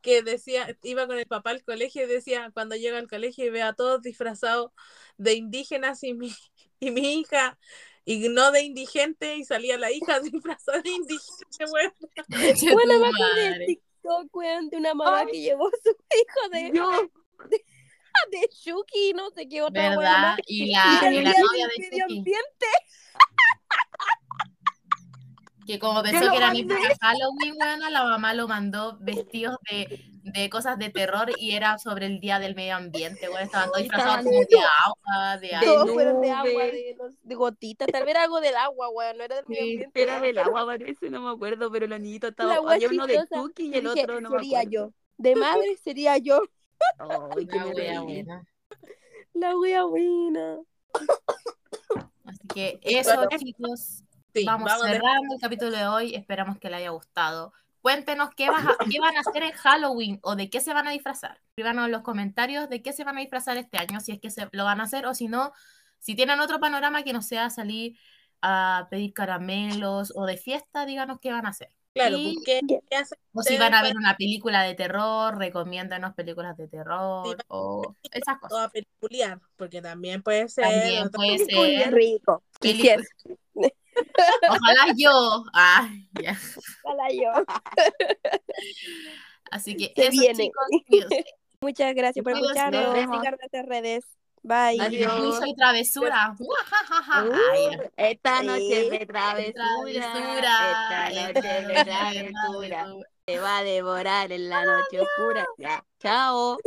[0.00, 3.50] que decía, iba con el papá al colegio y decía, cuando llega al colegio y
[3.50, 4.70] ve a todos disfrazados
[5.16, 6.32] de indígenas y mi,
[6.80, 7.58] y mi hija,
[8.04, 11.94] y no de indigente, y salía la hija disfrazada de indigente, weón.
[12.72, 13.66] Bueno, me de madre.
[13.66, 16.70] TikTok, weón, de una mamá que llevó a su hijo de,
[18.30, 20.20] de Shuki, no sé qué otra ¿Verdad?
[20.20, 20.40] más.
[20.46, 22.66] Y Y la, y la novia de ambiente.
[25.66, 30.50] Que como pensó que era de Halloween, bueno, la mamá lo mandó vestidos de, de
[30.50, 34.24] cosas de terror y era sobre el día del medio ambiente, bueno, estaban todos disfrazados
[34.24, 35.50] de agua, de.
[35.64, 39.24] Todos fueron de agua, de, de gotitas, tal vez era algo del agua, weón, no
[39.24, 40.02] era del medio ambiente.
[40.02, 42.60] Era del agua, parece, no me acuerdo, pero el niñito estaba.
[42.60, 43.24] La Había uno de.
[43.30, 44.92] Tuki y el dije, otro no me sería yo.
[45.16, 46.42] De madre sería yo.
[46.98, 48.46] Ay, qué Una me wea buena.
[49.34, 50.58] La wea buena.
[52.24, 54.04] Así que eso, Bueno, chicos,
[54.34, 56.14] Sí, vamos, vamos cerrando el capítulo de hoy.
[56.14, 57.52] Esperamos que les haya gustado.
[57.80, 60.88] Cuéntenos qué, vas a- qué van a hacer en Halloween o de qué se van
[60.88, 61.40] a disfrazar.
[61.50, 64.30] Escríbanos en los comentarios de qué se van a disfrazar este año, si es que
[64.30, 65.52] se lo van a hacer o si no,
[66.00, 67.96] si tienen otro panorama que no sea salir
[68.42, 71.70] a pedir caramelos o de fiesta, díganos qué van a hacer.
[71.94, 72.60] Claro, Y- porque
[72.90, 77.36] ¿qué hacen O si van a ver una película de terror, recomiéndanos películas de terror
[77.38, 78.64] Sí, o esas o cosas.
[78.64, 79.40] a peliculear?
[79.56, 80.64] Porque también puede ser.
[80.64, 81.94] También puede Qué ser.
[81.94, 82.42] rico.
[82.60, 82.96] Película.
[84.48, 85.44] Ojalá yo.
[85.52, 85.88] Ah,
[86.20, 86.36] ya.
[86.84, 87.30] Ojalá yo.
[89.50, 90.44] Así que Se eso, viene.
[90.44, 91.08] chicos.
[91.60, 92.82] Muchas gracias por escucharnos.
[92.84, 93.16] Nos vemos.
[93.18, 94.04] Sigan nuestras redes.
[94.42, 94.78] Bye.
[94.80, 95.12] Adiós.
[95.12, 96.36] Juicio y travesura.
[97.08, 99.64] Ay, Uh, esta noche Eh, de travesura.
[99.86, 101.32] Esta Travesura.
[101.32, 102.94] noche de travesura.
[103.24, 105.46] Te va a devorar en la noche oscura.
[105.56, 105.82] Ya.
[105.98, 106.58] Chao.